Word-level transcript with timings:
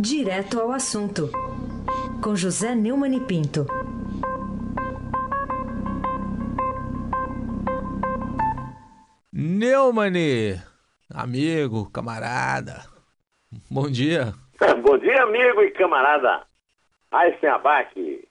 Direto 0.00 0.60
ao 0.60 0.70
assunto, 0.70 1.28
com 2.22 2.36
José 2.36 2.72
Neumann 2.72 3.16
e 3.16 3.20
Pinto. 3.20 3.66
Neumann, 9.32 10.14
amigo, 11.12 11.90
camarada, 11.90 12.84
bom 13.68 13.90
dia. 13.90 14.32
Bom 14.82 14.98
dia, 14.98 15.24
amigo 15.24 15.62
e 15.62 15.72
camarada. 15.72 16.46
Aysen 17.10 17.48
Abac. 17.48 18.28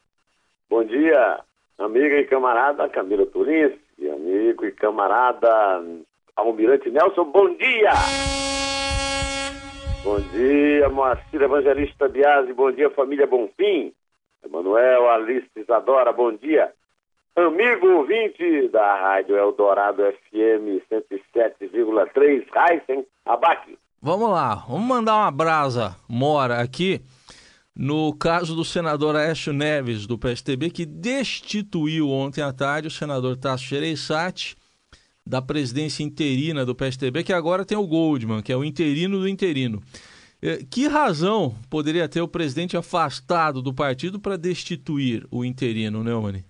Bom 0.69 0.85
dia, 0.85 1.39
amiga 1.77 2.15
e 2.15 2.25
camarada 2.27 2.87
Camila 2.87 3.25
Turis. 3.25 3.77
E 3.99 4.09
amigo 4.09 4.63
e 4.63 4.71
camarada 4.71 5.83
Almirante 6.37 6.89
Nelson, 6.89 7.25
bom 7.25 7.53
dia! 7.57 8.56
Bom 10.03 10.19
dia, 10.31 10.89
Moacir 10.89 11.41
Evangelista 11.41 12.07
Biasi, 12.07 12.53
bom 12.53 12.71
dia, 12.71 12.89
família 12.91 13.27
Bonfim. 13.27 13.91
Emanuel 14.43 15.09
Alice 15.09 15.49
Isadora, 15.55 16.13
bom 16.13 16.33
dia. 16.33 16.71
Amigo 17.35 17.87
ouvinte 17.87 18.67
da 18.69 18.95
Rádio 18.95 19.37
Eldorado 19.37 20.03
FM 20.03 20.81
107,3, 20.91 22.45
Heisen 22.55 23.05
Abac. 23.25 23.77
Vamos 24.01 24.29
lá, 24.29 24.55
vamos 24.67 24.87
mandar 24.87 25.15
uma 25.15 25.31
brasa 25.31 25.95
mora 26.07 26.61
aqui 26.61 27.01
no 27.75 28.11
caso 28.13 28.55
do 28.55 28.65
senador 28.65 29.15
Aécio 29.15 29.53
Neves, 29.53 30.07
do 30.07 30.17
PSTB, 30.17 30.71
que 30.71 30.85
destituiu 30.85 32.09
ontem 32.09 32.41
à 32.41 32.51
tarde 32.51 32.87
o 32.87 32.91
senador 32.91 33.37
Tasso 33.37 33.65
Gereissati 33.65 34.55
da 35.27 35.41
presidência 35.41 36.03
interina 36.03 36.65
do 36.65 36.75
PSTB, 36.75 37.23
que 37.23 37.33
agora 37.33 37.65
tem 37.65 37.77
o 37.77 37.85
Goldman, 37.85 38.41
que 38.41 38.51
é 38.51 38.55
o 38.55 38.63
interino 38.63 39.19
do 39.19 39.27
interino. 39.27 39.81
Eh, 40.41 40.59
que 40.71 40.87
razão 40.87 41.53
poderia 41.69 42.07
ter 42.07 42.21
o 42.21 42.27
presidente 42.27 42.77
afastado 42.77 43.61
do 43.61 43.73
partido 43.73 44.19
para 44.19 44.37
destituir 44.37 45.25
o 45.31 45.43
interino, 45.43 46.03
Neumann? 46.03 46.43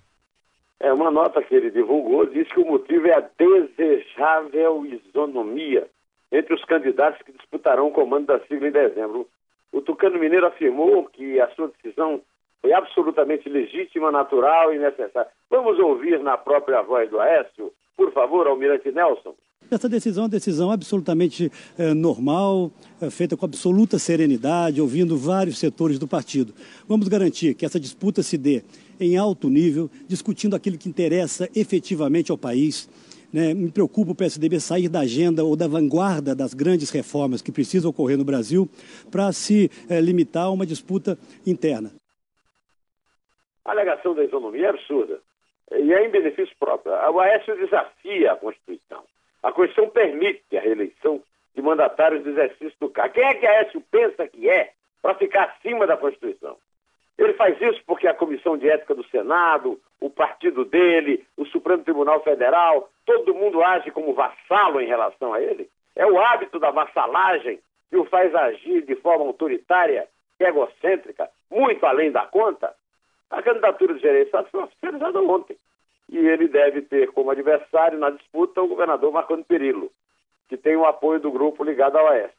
É 0.80 0.94
uma 0.94 1.10
nota 1.10 1.42
que 1.42 1.56
ele 1.56 1.72
divulgou, 1.72 2.26
diz 2.28 2.48
que 2.50 2.60
o 2.60 2.66
motivo 2.66 3.08
é 3.08 3.16
a 3.16 3.30
desejável 3.38 4.86
isonomia 4.86 5.88
entre 6.32 6.54
os 6.54 6.64
candidatos 6.66 7.22
que 7.24 7.32
disputarão 7.32 7.88
o 7.88 7.92
comando 7.92 8.28
da 8.28 8.40
sigla 8.42 8.68
em 8.68 8.72
dezembro. 8.72 9.28
O 9.72 9.82
Tucano 9.82 10.20
Mineiro 10.20 10.46
afirmou 10.46 11.06
que 11.06 11.40
a 11.40 11.50
sua 11.56 11.70
decisão 11.70 12.22
foi 12.62 12.74
absolutamente 12.74 13.48
legítima, 13.50 14.12
natural 14.12 14.74
e 14.74 14.80
necessária. 14.80 15.32
Vamos 15.50 15.80
ouvir 15.80 16.20
na 16.20 16.38
própria 16.38 16.82
voz 16.82 17.10
do 17.10 17.20
Aécio 17.20 17.72
por 17.98 18.14
favor, 18.14 18.48
Almirante 18.48 18.92
Nelson. 18.92 19.34
Essa 19.70 19.90
decisão 19.90 20.22
é 20.22 20.26
uma 20.26 20.30
decisão 20.30 20.72
absolutamente 20.72 21.52
é, 21.78 21.94
normal, 21.94 22.72
é, 23.02 23.10
feita 23.10 23.36
com 23.36 23.44
absoluta 23.44 23.98
serenidade, 23.98 24.80
ouvindo 24.80 25.18
vários 25.18 25.58
setores 25.58 25.98
do 25.98 26.08
partido. 26.08 26.54
Vamos 26.88 27.08
garantir 27.08 27.56
que 27.56 27.66
essa 27.66 27.80
disputa 27.80 28.22
se 28.22 28.38
dê 28.38 28.64
em 29.00 29.18
alto 29.18 29.50
nível, 29.50 29.90
discutindo 30.08 30.56
aquilo 30.56 30.78
que 30.78 30.88
interessa 30.88 31.50
efetivamente 31.56 32.32
ao 32.32 32.38
país. 32.38 32.88
Né? 33.34 33.54
Me 33.54 33.70
preocupa 33.70 34.12
o 34.12 34.16
PSDB 34.16 34.60
sair 34.60 34.88
da 34.88 35.02
agenda 35.02 35.44
ou 35.44 35.56
da 35.56 35.68
vanguarda 35.68 36.36
das 36.36 36.54
grandes 36.54 36.92
reformas 36.92 37.42
que 37.42 37.52
precisam 37.52 37.90
ocorrer 37.90 38.18
no 38.18 38.24
Brasil 38.24 38.70
para 39.12 39.34
se 39.34 39.70
é, 39.90 40.00
limitar 40.00 40.46
a 40.46 40.52
uma 40.52 40.68
disputa 40.68 41.18
interna. 41.46 41.92
A 43.68 43.72
alegação 43.72 44.16
da 44.16 44.24
isonomia 44.24 44.68
é 44.68 44.70
absurda 44.70 45.20
e 45.74 45.94
é 45.94 46.06
em 46.06 46.10
benefício 46.10 46.56
próprio. 46.58 46.94
O 47.12 47.20
Aécio 47.20 47.54
desafia 47.58 48.32
a 48.32 48.36
Constituição. 48.38 49.04
A 49.44 49.52
Constituição 49.52 49.92
permite 49.92 50.58
a 50.58 50.62
reeleição 50.62 51.22
de 51.54 51.62
mandatários 51.62 52.24
do 52.24 52.30
exercício 52.30 52.78
do 52.80 52.90
cargo. 52.90 53.16
Quem 53.16 53.26
é 53.26 53.34
que 53.34 53.46
Aécio 53.46 53.84
pensa 53.92 54.26
que 54.26 54.50
é 54.50 54.72
para 55.02 55.16
ficar 55.16 55.44
acima 55.44 55.86
da 55.86 55.98
Constituição? 55.98 56.56
Ele 57.18 57.34
faz 57.34 57.60
isso 57.60 57.82
porque 57.86 58.08
a 58.08 58.14
Comissão 58.14 58.58
de 58.58 58.70
Ética 58.70 58.96
do 58.96 59.04
Senado, 59.10 59.78
o 60.00 60.10
partido 60.10 60.64
dele, 60.64 61.26
o 61.36 61.46
Supremo 61.48 61.84
Tribunal 61.84 62.24
Federal, 62.24 62.90
todo 63.06 63.36
mundo 63.36 63.62
age 63.62 63.92
como 63.92 64.14
vassalo 64.14 64.80
em 64.80 64.88
relação 64.88 65.34
a 65.34 65.42
ele. 65.42 65.70
É 65.94 66.06
o 66.06 66.18
hábito 66.18 66.58
da 66.58 66.72
vassalagem 66.72 67.60
que 67.90 67.98
o 67.98 68.06
faz 68.06 68.34
agir 68.34 68.84
de 68.84 68.96
forma 68.96 69.26
autoritária, 69.26 70.08
egocêntrica, 70.40 71.30
muito 71.52 71.86
além 71.86 72.12
da 72.12 72.26
conta. 72.26 72.74
A 73.30 73.42
candidatura 73.42 73.94
de 73.94 74.02
Gereissati 74.02 74.50
foi 74.52 74.64
oficializada 74.64 75.20
ontem. 75.22 75.58
E 76.10 76.18
ele 76.18 76.48
deve 76.48 76.82
ter 76.82 77.12
como 77.12 77.32
adversário 77.32 78.00
na 78.00 78.10
disputa 78.10 78.62
o 78.62 78.68
governador 78.68 79.12
Marconi 79.12 79.44
Perillo, 79.44 79.92
que 80.48 80.56
tem 80.56 80.76
o 80.76 80.86
apoio 80.86 81.20
do 81.20 81.32
grupo 81.32 81.64
ligado 81.64 81.98
ao 81.98 82.08
AES. 82.08 82.32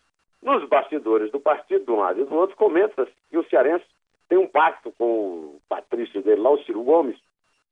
Nos 0.43 0.66
bastidores 0.69 1.31
do 1.31 1.41
partido, 1.41 1.84
de 1.84 1.91
um 1.91 1.97
lado 1.97 2.21
e 2.21 2.25
do 2.25 2.34
outro, 2.34 2.56
comenta-se 2.56 3.12
que 3.28 3.37
o 3.37 3.44
cearense 3.48 3.84
tem 4.28 4.38
um 4.38 4.47
pacto 4.47 4.93
com 4.97 5.04
o 5.04 5.60
patrício 5.69 6.22
dele 6.22 6.41
lá, 6.41 6.50
o 6.50 6.62
Ciro 6.65 6.82
Gomes, 6.82 7.19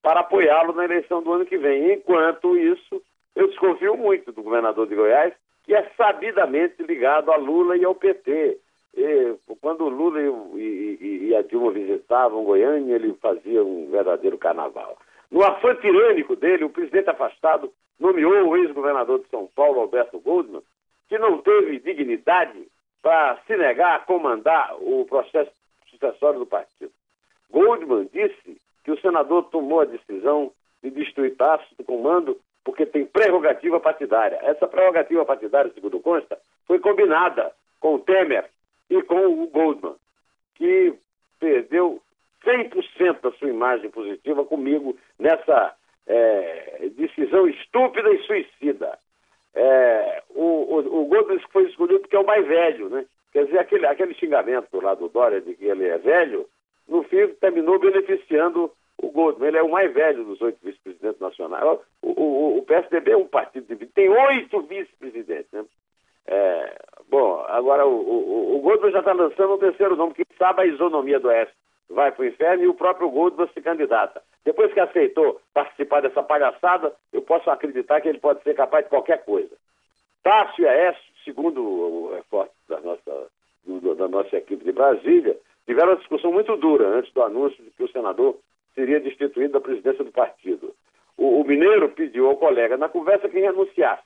para 0.03 0.21
apoiá-lo 0.21 0.73
na 0.73 0.85
eleição 0.85 1.23
do 1.23 1.33
ano 1.33 1.47
que 1.47 1.57
vem. 1.57 1.93
Enquanto 1.93 2.57
isso, 2.57 3.03
eu 3.35 3.49
desconfio 3.49 3.97
muito 3.97 4.33
do 4.33 4.43
governador 4.43 4.87
de 4.87 4.95
Goiás, 4.95 5.33
que 5.65 5.75
é 5.75 5.91
sabidamente 5.97 6.83
ligado 6.83 7.31
a 7.31 7.37
Lula 7.37 7.77
e 7.77 7.85
ao 7.85 7.95
PT. 7.95 8.59
E, 8.97 9.35
quando 9.61 9.89
Lula 9.89 10.21
e, 10.21 10.59
e, 10.61 11.07
a 11.37 11.43
Dilma 11.43 11.71
visitavam 11.71 12.45
Goiânia, 12.45 12.95
ele 12.95 13.15
fazia 13.15 13.63
um 13.63 13.91
verdadeiro 13.91 14.39
carnaval. 14.39 14.99
No 15.31 15.45
afã 15.45 15.75
tirânico 15.77 16.37
dele, 16.37 16.65
o 16.65 16.71
presidente 16.71 17.11
afastado 17.11 17.73
nomeou 17.99 18.49
o 18.49 18.57
ex-governador 18.57 19.21
de 19.21 19.29
São 19.29 19.49
Paulo, 19.55 19.81
Alberto 19.81 20.19
Goldman, 20.21 20.63
que 21.09 21.19
não 21.19 21.39
teve 21.39 21.79
dignidade 21.81 22.69
para 23.03 23.39
se 23.47 23.57
negar 23.57 23.97
a 23.97 24.01
comandar 24.01 24.77
o 24.81 25.05
processo 25.05 25.51
sucessório 25.91 26.41
do 26.41 26.47
partido. 26.47 26.91
Goldman 27.51 28.09
disse 28.13 28.61
que 28.85 28.91
o 28.91 29.01
senador 29.01 29.45
tomou 29.45 29.81
a 29.81 29.85
decisão 29.85 30.53
de 30.83 30.91
destruir 30.91 31.37
Tasso 31.37 31.75
do 31.77 31.85
comando 31.85 32.39
porque 32.65 32.85
tem 32.85 33.05
prerrogativa 33.05 33.79
partidária. 33.79 34.39
Essa 34.43 34.67
prerrogativa 34.67 35.25
partidária, 35.25 35.71
segundo 35.73 36.01
consta, 36.01 36.39
foi 36.67 36.81
combinada 36.81 37.53
com 37.79 37.95
o 37.95 37.99
Temer 38.01 38.51
e 38.91 39.01
com 39.03 39.43
o 39.43 39.47
Goldman, 39.47 39.95
que 40.57 40.93
perdeu 41.39 42.01
100% 42.45 43.21
da 43.21 43.33
sua 43.33 43.49
imagem 43.49 43.91
positiva 43.91 44.45
comigo 44.45 44.97
nessa 45.19 45.75
é, 46.07 46.89
decisão 46.97 47.49
estúpida 47.49 48.09
e 48.11 48.23
suicida. 48.23 48.99
É, 49.55 50.23
o, 50.31 50.43
o, 50.43 51.03
o 51.03 51.41
foi 51.51 51.65
escolhido 51.65 52.01
porque 52.01 52.17
é 52.17 52.21
o 52.21 52.27
mais 52.27 52.47
velho, 52.47 52.89
né? 52.91 53.07
Quer 53.33 53.47
dizer, 53.47 53.59
aquele, 53.59 53.87
aquele 53.87 54.15
xingamento 54.15 54.81
lado 54.81 55.01
do 55.01 55.09
Dória 55.09 55.41
de 55.41 55.55
que 55.55 55.65
ele 55.67 55.87
é 55.87 55.99
velho, 55.99 56.47
no 56.89 57.03
fim 57.05 57.29
terminou 57.41 57.79
beneficiando 57.79 58.71
o 58.99 59.11
Goldman. 59.11 59.49
Ele 59.49 59.59
é 59.59 59.63
o 59.63 59.71
mais 59.71 59.93
velho 59.93 60.25
dos 60.25 60.41
oito 60.41 60.59
vice-presidentes 60.63 61.21
nacionais. 61.21 61.65
O, 62.03 62.09
o, 62.09 62.59
o, 62.59 62.63
PSDB 62.63 63.11
é 63.13 63.17
um 63.17 63.27
partido 63.27 63.75
de... 63.75 63.87
tem 63.87 64.09
oito 64.09 64.61
vice-presidentes, 64.63 65.53
né? 65.53 65.65
É, 66.27 66.86
bom, 67.17 67.45
agora 67.49 67.87
o, 67.87 67.93
o, 67.93 68.57
o 68.57 68.61
Goldman 68.61 68.93
já 68.93 68.99
está 68.99 69.13
lançando 69.13 69.55
um 69.55 69.59
terceiro 69.59 69.97
nome, 69.97 70.15
que 70.15 70.27
sabe 70.39 70.63
a 70.63 70.67
isonomia 70.67 71.19
do 71.19 71.29
Oeste. 71.29 71.55
Vai 71.89 72.11
para 72.13 72.23
o 72.23 72.27
inferno 72.27 72.65
e 72.65 72.69
o 72.69 72.75
próprio 72.75 73.09
Goldman 73.09 73.49
se 73.55 73.61
candidata. 73.61 74.23
Depois 74.45 74.73
que 74.73 74.81
aceitou 74.81 75.41
participar 75.55 76.03
dessa 76.03 76.23
palhaçada, 76.23 76.93
eu 77.13 77.23
posso 77.23 77.49
acreditar 77.49 78.01
que 78.01 78.09
ele 78.09 78.19
pode 78.19 78.43
ser 78.43 78.55
capaz 78.55 78.85
de 78.85 78.91
qualquer 78.91 79.25
coisa. 79.25 79.55
Tássio 80.23 80.65
e 80.65 80.69
Aécio, 80.69 81.03
segundo 81.25 81.63
o 81.63 82.15
repórter 82.15 82.55
da 82.69 82.81
nossa, 82.81 83.29
do, 83.65 83.95
da 83.95 84.09
nossa 84.09 84.37
equipe 84.37 84.65
de 84.65 84.73
Brasília, 84.73 85.37
tiveram 85.65 85.93
uma 85.93 85.99
discussão 85.99 86.33
muito 86.33 86.57
dura 86.57 86.89
antes 86.89 87.13
do 87.13 87.23
anúncio 87.23 87.63
de 87.63 87.71
que 87.71 87.85
o 87.85 87.93
senador 87.93 88.37
seria 88.75 89.01
destituído 89.01 89.53
da 89.53 89.61
presidência 89.61 90.05
do 90.05 90.11
partido. 90.11 90.75
O, 91.17 91.41
o 91.41 91.45
Mineiro 91.45 91.89
pediu 91.91 92.27
ao 92.27 92.37
colega 92.37 92.77
na 92.77 92.89
conversa 92.89 93.29
que 93.29 93.39
renunciasse 93.39 94.03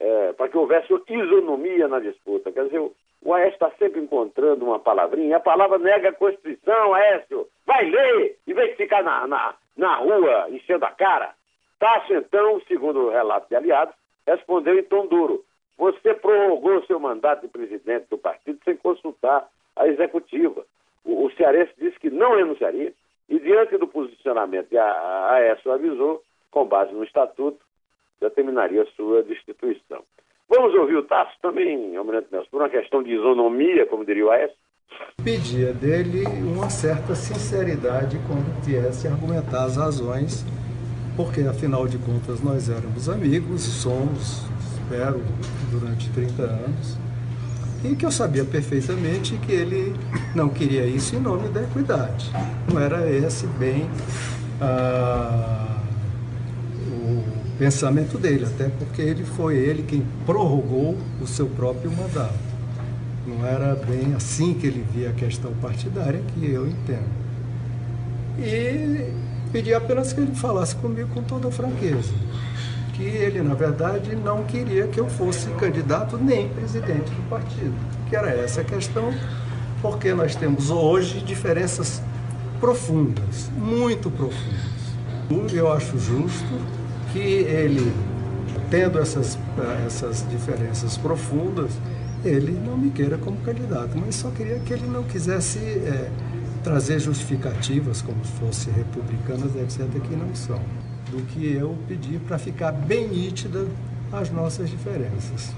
é, 0.00 0.32
para 0.32 0.48
que 0.48 0.56
houvesse 0.56 0.92
isonomia 1.08 1.86
na 1.86 2.00
disputa. 2.00 2.50
Quer 2.50 2.64
dizer, 2.64 2.90
o 3.22 3.34
Aécio 3.34 3.52
está 3.52 3.70
sempre 3.72 4.00
encontrando 4.00 4.64
uma 4.64 4.78
palavrinha. 4.78 5.36
A 5.36 5.40
palavra 5.40 5.78
nega 5.78 6.08
a 6.08 6.14
Constituição, 6.14 6.94
Aécio. 6.94 7.46
Vai 7.66 7.84
ler, 7.84 8.38
em 8.46 8.54
vez 8.54 8.70
de 8.70 8.76
ficar 8.76 9.02
na, 9.02 9.26
na, 9.26 9.54
na 9.76 9.96
rua 9.96 10.46
enchendo 10.50 10.84
a 10.86 10.90
cara. 10.90 11.34
Tasso, 11.78 12.14
então, 12.14 12.60
segundo 12.66 13.06
o 13.06 13.10
relato 13.10 13.48
de 13.48 13.56
aliados, 13.56 13.94
respondeu 14.26 14.78
em 14.78 14.82
tom 14.82 15.06
duro. 15.06 15.44
Você 15.76 16.14
prorrogou 16.14 16.84
seu 16.84 16.98
mandato 16.98 17.42
de 17.42 17.48
presidente 17.48 18.06
do 18.10 18.18
partido 18.18 18.58
sem 18.64 18.76
consultar 18.76 19.48
a 19.76 19.86
executiva. 19.86 20.64
O, 21.04 21.26
o 21.26 21.32
cearense 21.32 21.72
disse 21.78 21.98
que 21.98 22.10
não 22.10 22.36
renunciaria 22.36 22.92
e, 23.28 23.38
diante 23.38 23.76
do 23.78 23.86
posicionamento, 23.86 24.76
a, 24.76 24.82
a 24.82 25.32
Aécio 25.34 25.72
avisou, 25.72 26.22
com 26.50 26.64
base 26.64 26.92
no 26.92 27.04
estatuto, 27.04 27.58
determinaria 28.20 28.86
sua 28.96 29.22
destituição. 29.22 30.02
Vamos 30.48 30.74
ouvir 30.74 30.96
o 30.96 31.04
Tasso 31.04 31.32
também, 31.40 31.96
Almirante 31.96 32.26
Nelson, 32.32 32.48
por 32.50 32.60
uma 32.60 32.68
questão 32.68 33.02
de 33.02 33.12
isonomia, 33.12 33.86
como 33.86 34.04
diria 34.04 34.26
o 34.26 34.30
Aécio. 34.30 34.56
Pedia 35.22 35.72
dele 35.72 36.24
uma 36.42 36.68
certa 36.68 37.14
sinceridade 37.14 38.18
quando 38.26 38.64
viesse 38.64 39.06
argumentar 39.06 39.64
as 39.64 39.76
razões, 39.76 40.44
porque 41.16 41.42
afinal 41.42 41.86
de 41.86 41.98
contas 41.98 42.42
nós 42.42 42.68
éramos 42.68 43.08
amigos, 43.08 43.62
somos, 43.62 44.44
espero, 44.74 45.20
durante 45.70 46.10
30 46.12 46.42
anos. 46.42 46.98
e 47.84 47.94
que 47.94 48.04
eu 48.04 48.10
sabia 48.10 48.44
perfeitamente 48.44 49.38
que 49.38 49.52
ele 49.52 49.94
não 50.34 50.48
queria 50.48 50.84
isso 50.84 51.14
em 51.14 51.20
nome 51.20 51.48
da 51.48 51.62
equidade. 51.62 52.30
Não 52.70 52.80
era 52.80 53.08
esse 53.08 53.46
bem 53.46 53.88
ah, 54.60 55.69
pensamento 57.60 58.16
dele, 58.16 58.46
até 58.46 58.70
porque 58.70 59.02
ele 59.02 59.22
foi 59.22 59.54
ele 59.58 59.82
quem 59.82 60.02
prorrogou 60.24 60.96
o 61.20 61.26
seu 61.26 61.46
próprio 61.46 61.92
mandato. 61.92 62.32
Não 63.26 63.46
era 63.46 63.74
bem 63.74 64.14
assim 64.14 64.54
que 64.54 64.66
ele 64.66 64.82
via 64.94 65.10
a 65.10 65.12
questão 65.12 65.52
partidária, 65.60 66.22
que 66.32 66.50
eu 66.50 66.66
entendo. 66.66 67.10
E 68.38 69.12
pedi 69.52 69.74
apenas 69.74 70.14
que 70.14 70.22
ele 70.22 70.34
falasse 70.34 70.74
comigo 70.76 71.10
com 71.10 71.22
toda 71.22 71.50
franqueza 71.50 72.14
que 72.94 73.02
ele, 73.02 73.40
na 73.42 73.54
verdade, 73.54 74.14
não 74.14 74.44
queria 74.44 74.86
que 74.86 75.00
eu 75.00 75.08
fosse 75.08 75.48
candidato 75.52 76.18
nem 76.18 76.48
presidente 76.50 77.10
do 77.10 77.28
partido. 77.30 77.74
Que 78.08 78.16
era 78.16 78.28
essa 78.28 78.60
a 78.60 78.64
questão, 78.64 79.14
porque 79.80 80.12
nós 80.12 80.34
temos 80.34 80.70
hoje 80.70 81.20
diferenças 81.20 82.02
profundas, 82.58 83.50
muito 83.56 84.10
profundas. 84.10 85.52
Eu 85.54 85.72
acho 85.72 85.98
justo 85.98 86.79
que 87.12 87.18
ele, 87.18 87.92
tendo 88.70 88.98
essas, 88.98 89.38
essas 89.86 90.28
diferenças 90.30 90.96
profundas, 90.96 91.72
ele 92.24 92.52
não 92.52 92.76
me 92.76 92.90
queira 92.90 93.18
como 93.18 93.42
candidato, 93.44 93.96
mas 93.96 94.14
só 94.14 94.30
queria 94.30 94.60
que 94.60 94.72
ele 94.72 94.86
não 94.86 95.02
quisesse 95.04 95.58
é, 95.58 96.10
trazer 96.62 97.00
justificativas 97.00 98.02
como 98.02 98.24
se 98.24 98.38
fossem 98.38 98.72
republicanas, 98.74 99.56
etc., 99.56 99.88
que 100.06 100.14
não 100.14 100.34
são 100.34 100.58
do 101.10 101.26
que 101.26 101.56
eu 101.56 101.76
pedi 101.88 102.18
para 102.18 102.38
ficar 102.38 102.72
bem 102.72 103.08
nítida 103.08 103.60
as 104.12 104.30
nossas 104.30 104.70
diferenças. 104.70 105.54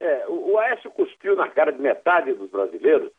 É, 0.00 0.26
o 0.28 0.58
Aécio 0.58 0.90
cuspiu 0.90 1.36
na 1.36 1.48
cara 1.48 1.70
de 1.72 1.80
metade 1.80 2.32
dos 2.34 2.50
brasileiros, 2.50 3.10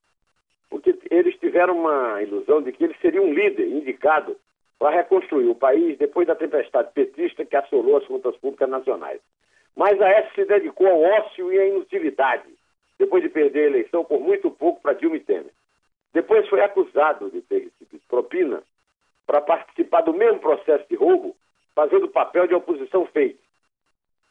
porque 0.70 0.98
eles 1.10 1.36
tiveram 1.40 1.78
uma 1.80 2.22
ilusão 2.22 2.62
de 2.62 2.72
que 2.72 2.84
ele 2.84 2.96
seria 3.02 3.22
um 3.22 3.34
líder 3.34 3.68
indicado 3.68 4.36
para 4.82 4.96
reconstruir 4.96 5.48
o 5.48 5.54
país 5.54 5.96
depois 6.00 6.26
da 6.26 6.34
tempestade 6.34 6.92
petista 6.92 7.46
que 7.46 7.56
assolou 7.56 7.98
as 7.98 8.08
contas 8.08 8.36
públicas 8.38 8.68
nacionais. 8.68 9.22
Mas 9.76 10.02
Aécio 10.02 10.34
se 10.34 10.44
dedicou 10.44 10.88
ao 10.88 11.00
ócio 11.00 11.54
e 11.54 11.60
à 11.60 11.68
inutilidade, 11.68 12.50
depois 12.98 13.22
de 13.22 13.30
perder 13.30 13.66
a 13.66 13.68
eleição 13.68 14.04
por 14.04 14.20
muito 14.20 14.50
pouco 14.50 14.82
para 14.82 14.94
Dilma 14.94 15.18
e 15.18 15.20
Temer. 15.20 15.54
Depois 16.12 16.50
foi 16.50 16.62
acusado 16.62 17.30
de 17.30 17.44
ter 17.44 17.60
recebido 17.60 18.02
propina 18.10 18.64
para 19.28 19.40
participar 19.42 20.02
do 20.02 20.16
mesmo 20.16 20.40
processo 20.40 20.84
de 20.90 20.96
roubo, 20.96 21.36
fazendo 21.76 22.08
o 22.08 22.12
papel 22.12 22.48
de 22.48 22.56
oposição 22.56 23.06
feita. 23.06 23.38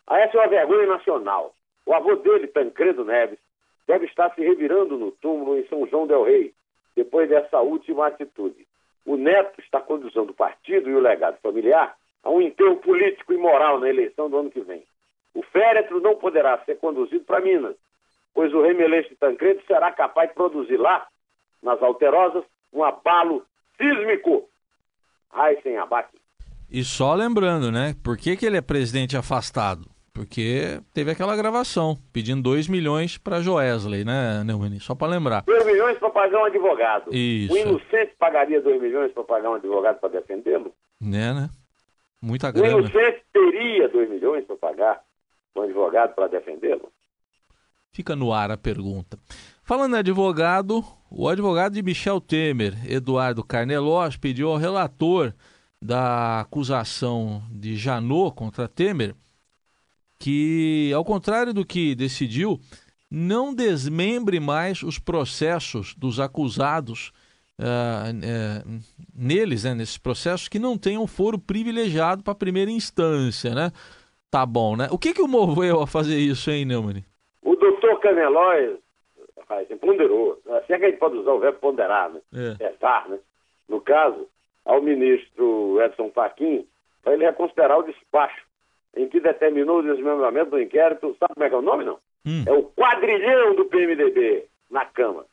A 0.08 0.18
essa 0.18 0.36
é 0.36 0.40
uma 0.40 0.48
vergonha 0.48 0.88
nacional. 0.88 1.54
O 1.86 1.94
avô 1.94 2.16
dele, 2.16 2.48
Tancredo 2.48 3.04
Neves, 3.04 3.38
deve 3.86 4.06
estar 4.06 4.34
se 4.34 4.40
revirando 4.40 4.98
no 4.98 5.12
túmulo 5.12 5.56
em 5.56 5.64
São 5.68 5.86
João 5.86 6.08
del 6.08 6.24
Rei, 6.24 6.52
depois 6.96 7.28
dessa 7.28 7.60
última 7.60 8.08
atitude. 8.08 8.66
O 9.04 9.16
neto 9.16 9.60
está 9.60 9.80
conduzindo 9.80 10.30
o 10.30 10.34
partido 10.34 10.88
e 10.88 10.94
o 10.94 11.00
legado 11.00 11.38
familiar 11.42 11.94
a 12.22 12.30
um 12.30 12.40
enterro 12.40 12.76
político 12.76 13.32
e 13.32 13.38
moral 13.38 13.80
na 13.80 13.88
eleição 13.88 14.28
do 14.28 14.38
ano 14.38 14.50
que 14.50 14.60
vem. 14.60 14.84
O 15.34 15.42
féretro 15.42 16.00
não 16.00 16.16
poderá 16.16 16.58
ser 16.64 16.78
conduzido 16.78 17.24
para 17.24 17.40
Minas, 17.40 17.76
pois 18.34 18.52
o 18.52 18.62
remeleixo 18.62 19.10
de 19.10 19.16
Tancredo 19.16 19.62
será 19.66 19.90
capaz 19.92 20.28
de 20.28 20.34
produzir 20.34 20.76
lá, 20.76 21.06
nas 21.62 21.82
alterosas, 21.82 22.44
um 22.72 22.84
abalo 22.84 23.44
sísmico 23.76 24.48
sem 25.62 25.76
abaque. 25.76 26.18
E 26.70 26.84
só 26.84 27.14
lembrando, 27.14 27.70
né? 27.72 27.94
Por 28.04 28.16
que, 28.16 28.36
que 28.36 28.46
ele 28.46 28.56
é 28.56 28.62
presidente 28.62 29.16
afastado? 29.16 29.89
Porque 30.12 30.80
teve 30.92 31.12
aquela 31.12 31.36
gravação 31.36 31.96
pedindo 32.12 32.42
2 32.42 32.68
milhões 32.68 33.16
para 33.16 33.40
Joesley, 33.40 34.04
né, 34.04 34.42
Neumani? 34.44 34.80
Só 34.80 34.94
para 34.94 35.08
lembrar. 35.08 35.42
2 35.42 35.64
milhões 35.64 35.98
para 35.98 36.10
pagar 36.10 36.42
um 36.42 36.44
advogado. 36.44 37.14
Isso. 37.14 37.54
O 37.54 37.56
inocente 37.56 38.14
pagaria 38.18 38.60
2 38.60 38.82
milhões 38.82 39.12
para 39.12 39.22
pagar 39.24 39.50
um 39.50 39.54
advogado 39.54 40.00
para 40.00 40.08
defendê-lo? 40.08 40.74
Né, 41.00 41.32
né? 41.32 41.50
Muita 42.20 42.50
grana. 42.50 42.76
O 42.76 42.80
inocente 42.80 43.22
teria 43.32 43.88
2 43.88 44.10
milhões 44.10 44.44
para 44.44 44.56
pagar 44.56 45.00
um 45.56 45.62
advogado 45.62 46.14
para 46.14 46.26
defendê-lo? 46.26 46.90
Fica 47.92 48.14
no 48.14 48.32
ar 48.32 48.50
a 48.50 48.56
pergunta. 48.56 49.18
Falando 49.62 49.96
em 49.96 49.98
advogado, 50.00 50.84
o 51.10 51.28
advogado 51.28 51.74
de 51.74 51.82
Michel 51.82 52.20
Temer, 52.20 52.74
Eduardo 52.90 53.42
Carnelós, 53.42 54.16
pediu 54.16 54.50
ao 54.50 54.56
relator 54.56 55.32
da 55.80 56.40
acusação 56.40 57.42
de 57.50 57.76
Janot 57.76 58.34
contra 58.34 58.68
Temer 58.68 59.14
que, 60.20 60.92
ao 60.94 61.04
contrário 61.04 61.54
do 61.54 61.64
que 61.64 61.94
decidiu, 61.94 62.60
não 63.10 63.54
desmembre 63.54 64.38
mais 64.38 64.82
os 64.82 64.98
processos 64.98 65.94
dos 65.94 66.20
acusados 66.20 67.10
uh, 67.58 68.12
uh, 68.12 68.80
neles, 69.12 69.64
né, 69.64 69.74
nesses 69.74 69.98
processos, 69.98 70.46
que 70.46 70.58
não 70.58 70.78
tenham 70.78 71.06
foro 71.06 71.38
privilegiado 71.38 72.22
para 72.22 72.32
a 72.32 72.36
primeira 72.36 72.70
instância, 72.70 73.54
né? 73.54 73.72
Tá 74.30 74.46
bom, 74.46 74.76
né? 74.76 74.86
O 74.92 74.98
que, 74.98 75.12
que 75.12 75.22
o 75.22 75.26
moveu 75.26 75.80
a 75.80 75.86
fazer 75.86 76.18
isso, 76.18 76.50
hein, 76.50 76.64
Neumann? 76.64 77.02
O 77.42 77.56
doutor 77.56 77.98
Canelóis 77.98 78.78
rapaz, 79.50 79.66
ponderou. 79.80 80.40
Assim 80.48 80.74
é 80.74 80.78
que 80.78 80.84
a 80.84 80.90
gente 80.90 80.98
pode 80.98 81.16
usar 81.16 81.32
o 81.32 81.40
verbo 81.40 81.58
ponderar, 81.58 82.10
né? 82.10 82.20
É. 82.32 82.54
Pesar, 82.54 83.08
né? 83.08 83.18
No 83.68 83.80
caso, 83.80 84.28
ao 84.64 84.80
ministro 84.80 85.80
Edson 85.82 86.10
Fachin, 86.10 86.66
para 87.02 87.14
ele 87.14 87.24
reconsiderar 87.24 87.78
o 87.78 87.82
despacho 87.82 88.44
em 88.96 89.08
que 89.08 89.20
determinou 89.20 89.78
o 89.78 89.82
desmembramento 89.82 90.50
do 90.50 90.60
inquérito. 90.60 91.16
Sabe 91.18 91.34
como 91.34 91.44
é 91.44 91.48
que 91.48 91.54
é 91.54 91.58
o 91.58 91.62
nome, 91.62 91.84
não? 91.84 91.98
Hum. 92.26 92.44
É 92.46 92.52
o 92.52 92.64
quadrilhão 92.64 93.54
do 93.54 93.64
PMDB 93.66 94.46
na 94.70 94.84
Câmara. 94.84 95.26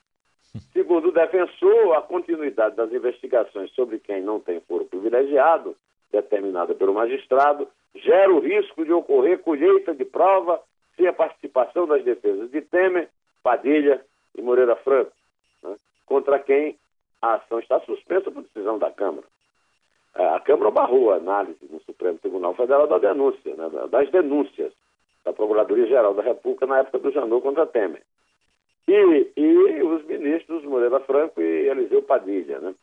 Segundo 0.73 1.09
o 1.09 1.11
defensor, 1.11 1.95
a 1.95 2.01
continuidade 2.01 2.75
das 2.75 2.91
investigações 2.91 3.71
sobre 3.71 3.99
quem 3.99 4.21
não 4.21 4.39
tem 4.39 4.59
foro 4.61 4.85
privilegiado, 4.85 5.75
determinada 6.11 6.73
pelo 6.73 6.93
magistrado, 6.93 7.67
gera 7.95 8.31
o 8.31 8.39
risco 8.39 8.85
de 8.85 8.93
ocorrer 8.93 9.39
colheita 9.39 9.93
de 9.93 10.05
prova 10.05 10.61
sem 10.95 11.07
a 11.07 11.13
participação 11.13 11.85
das 11.85 12.03
defesas 12.03 12.49
de 12.49 12.61
Temer 12.61 13.09
Padilha 13.43 14.01
e 14.35 14.41
Moreira 14.41 14.75
Franco, 14.75 15.11
né, 15.63 15.75
contra 16.05 16.39
quem 16.39 16.77
a 17.21 17.35
ação 17.35 17.59
está 17.59 17.79
suspensa 17.81 18.31
por 18.31 18.43
decisão 18.43 18.77
da 18.77 18.91
Câmara. 18.91 19.25
É, 20.17 20.25
a 20.29 20.39
Câmara 20.39 20.71
barrou 20.71 21.11
a 21.11 21.17
análise 21.17 21.59
no 21.69 21.79
Supremo 21.81 22.17
Tribunal 22.17 22.55
Federal 22.55 22.87
da 22.87 22.97
denúncia, 22.97 23.55
né, 23.55 23.69
das 23.91 24.09
denúncias 24.09 24.73
da 25.23 25.31
Procuradoria-Geral 25.31 26.15
da 26.15 26.23
República 26.23 26.65
na 26.65 26.79
época 26.79 26.97
do 26.97 27.11
Janot 27.11 27.43
contra 27.43 27.67
Temer. 27.67 28.01
E, 28.87 29.31
e 29.37 29.83
os 29.83 30.03
ministros 30.05 30.63
Moreira 30.63 30.99
Franco 31.01 31.39
e 31.39 31.69
Eliseu 31.69 32.01
Padilha. 32.01 32.59
Né? 32.59 32.73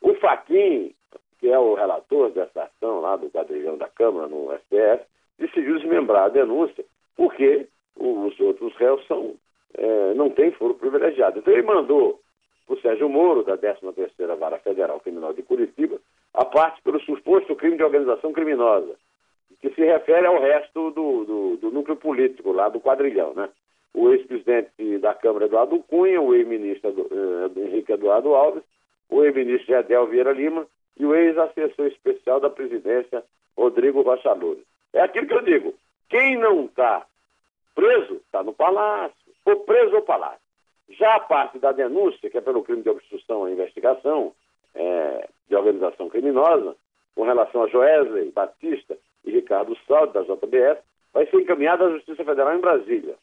O 0.00 0.14
Faquim, 0.14 0.94
que 1.40 1.48
é 1.48 1.58
o 1.58 1.74
relator 1.74 2.30
dessa 2.30 2.64
ação 2.64 3.00
lá 3.00 3.16
do 3.16 3.30
quadrilhão 3.30 3.76
da 3.76 3.88
Câmara 3.88 4.28
no 4.28 4.54
STF, 4.58 5.04
decidiu 5.38 5.78
desmembrar 5.78 6.26
a 6.26 6.28
denúncia 6.28 6.84
porque 7.16 7.66
os 7.98 8.38
outros 8.38 8.76
réus 8.76 9.04
são 9.06 9.34
é, 9.76 10.14
não 10.14 10.30
tem 10.30 10.52
foro 10.52 10.74
privilegiado. 10.74 11.38
Então 11.38 11.52
ele 11.52 11.62
mandou 11.62 12.20
o 12.68 12.76
Sérgio 12.76 13.08
Moro, 13.08 13.42
da 13.42 13.56
13ª 13.56 14.36
Vara 14.36 14.58
Federal 14.58 15.00
Criminal 15.00 15.32
de 15.32 15.42
Curitiba, 15.42 15.98
a 16.36 16.44
parte 16.44 16.82
pelo 16.82 17.00
suposto 17.00 17.56
crime 17.56 17.78
de 17.78 17.82
organização 17.82 18.30
criminosa, 18.30 18.94
que 19.60 19.70
se 19.70 19.80
refere 19.80 20.26
ao 20.26 20.38
resto 20.38 20.90
do, 20.90 21.24
do, 21.24 21.56
do 21.56 21.70
núcleo 21.70 21.96
político 21.96 22.52
lá 22.52 22.68
do 22.68 22.78
quadrilhão, 22.78 23.32
né? 23.34 23.48
O 23.94 24.10
ex-presidente 24.10 24.98
da 24.98 25.14
Câmara, 25.14 25.46
Eduardo 25.46 25.82
Cunha, 25.84 26.20
o 26.20 26.34
ex-ministro 26.34 26.90
uh, 26.90 27.58
Henrique 27.58 27.92
Eduardo 27.92 28.34
Alves, 28.34 28.62
o 29.08 29.24
ex-ministro 29.24 29.66
Gedel 29.66 30.06
Vieira 30.08 30.32
Lima 30.32 30.66
e 30.98 31.06
o 31.06 31.14
ex-assessor 31.14 31.86
especial 31.86 32.38
da 32.38 32.50
presidência, 32.50 33.24
Rodrigo 33.56 34.02
Rocha. 34.02 34.36
É 34.92 35.00
aquilo 35.00 35.26
que 35.26 35.34
eu 35.34 35.42
digo, 35.42 35.74
quem 36.10 36.36
não 36.36 36.66
está 36.66 37.06
preso 37.74 38.16
está 38.16 38.42
no 38.42 38.52
palácio, 38.52 39.16
for 39.42 39.56
preso 39.60 39.96
ou 39.96 40.02
palácio. 40.02 40.40
Já 40.90 41.14
a 41.14 41.20
parte 41.20 41.58
da 41.58 41.72
denúncia, 41.72 42.28
que 42.28 42.36
é 42.36 42.42
pelo 42.42 42.62
crime 42.62 42.82
de 42.82 42.90
obstrução 42.90 43.44
à 43.44 43.50
investigação 43.50 44.34
é, 44.76 45.28
de 45.48 45.56
organização 45.56 46.08
criminosa, 46.08 46.76
com 47.14 47.24
relação 47.24 47.62
a 47.62 47.68
Joesley 47.68 48.30
Batista 48.30 48.96
e 49.24 49.30
Ricardo 49.30 49.76
Saldo, 49.86 50.12
da 50.12 50.22
JBS, 50.22 50.78
vai 51.12 51.26
ser 51.26 51.40
encaminhada 51.40 51.86
à 51.86 51.90
Justiça 51.90 52.24
Federal 52.24 52.54
em 52.54 52.60
Brasília. 52.60 53.14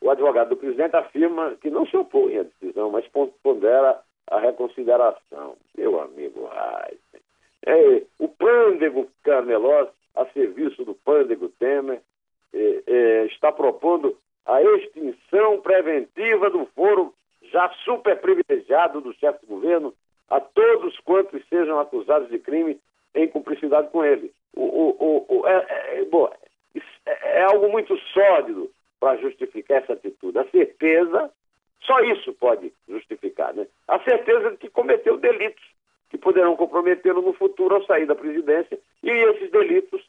O 0.00 0.10
advogado 0.10 0.50
do 0.50 0.56
presidente 0.56 0.96
afirma 0.96 1.56
que 1.60 1.68
não 1.68 1.84
se 1.86 1.96
opõe 1.96 2.38
à 2.38 2.42
decisão, 2.44 2.90
mas 2.90 3.04
pondera 3.42 4.00
a 4.30 4.38
reconsideração. 4.38 5.56
Meu 5.76 6.00
amigo 6.00 6.48
Heisen. 6.48 7.20
É, 7.66 8.02
o 8.18 8.28
pândego 8.28 9.08
Carmelós, 9.22 9.88
a 10.16 10.24
serviço 10.26 10.84
do 10.84 10.94
pândego 10.94 11.48
Temer, 11.58 12.00
é, 12.54 12.82
é, 12.86 13.26
está 13.26 13.52
propondo 13.52 14.16
a 14.46 14.62
extinção 14.62 15.60
preventiva 15.60 16.48
do 16.48 16.64
foro 16.74 17.12
já 17.52 17.68
super 17.84 18.20
privilegiado 18.20 19.00
do 19.00 19.12
chefe 19.14 19.40
de 19.40 19.46
governo 19.46 19.92
sejam 21.50 21.78
acusados 21.78 22.30
de 22.30 22.38
crime 22.38 22.80
em 23.14 23.28
cumplicidade 23.28 23.90
com 23.90 24.04
ele. 24.04 24.32
O, 24.54 24.62
o, 24.62 25.26
o, 25.28 25.46
é, 25.46 25.98
é, 25.98 26.04
bom, 26.04 26.30
é, 27.06 27.38
é, 27.40 27.42
algo 27.42 27.68
muito 27.68 27.96
sólido 28.12 28.70
para 28.98 29.20
justificar 29.20 29.82
essa 29.82 29.92
atitude. 29.92 30.38
A 30.38 30.48
certeza, 30.50 31.30
só 31.82 32.00
isso 32.00 32.32
pode 32.34 32.72
justificar, 32.88 33.52
né? 33.54 33.66
A 33.88 33.98
certeza 34.00 34.52
de 34.52 34.56
que 34.56 34.70
cometeu 34.70 35.16
delitos 35.16 35.64
que 36.10 36.18
poderão 36.18 36.56
comprometê-lo 36.56 37.22
no 37.22 37.32
futuro 37.32 37.76
ao 37.76 37.84
sair 37.84 38.04
da 38.04 38.16
presidência. 38.16 38.78
E 39.02 39.10
esses 39.10 39.50
delitos, 39.50 40.02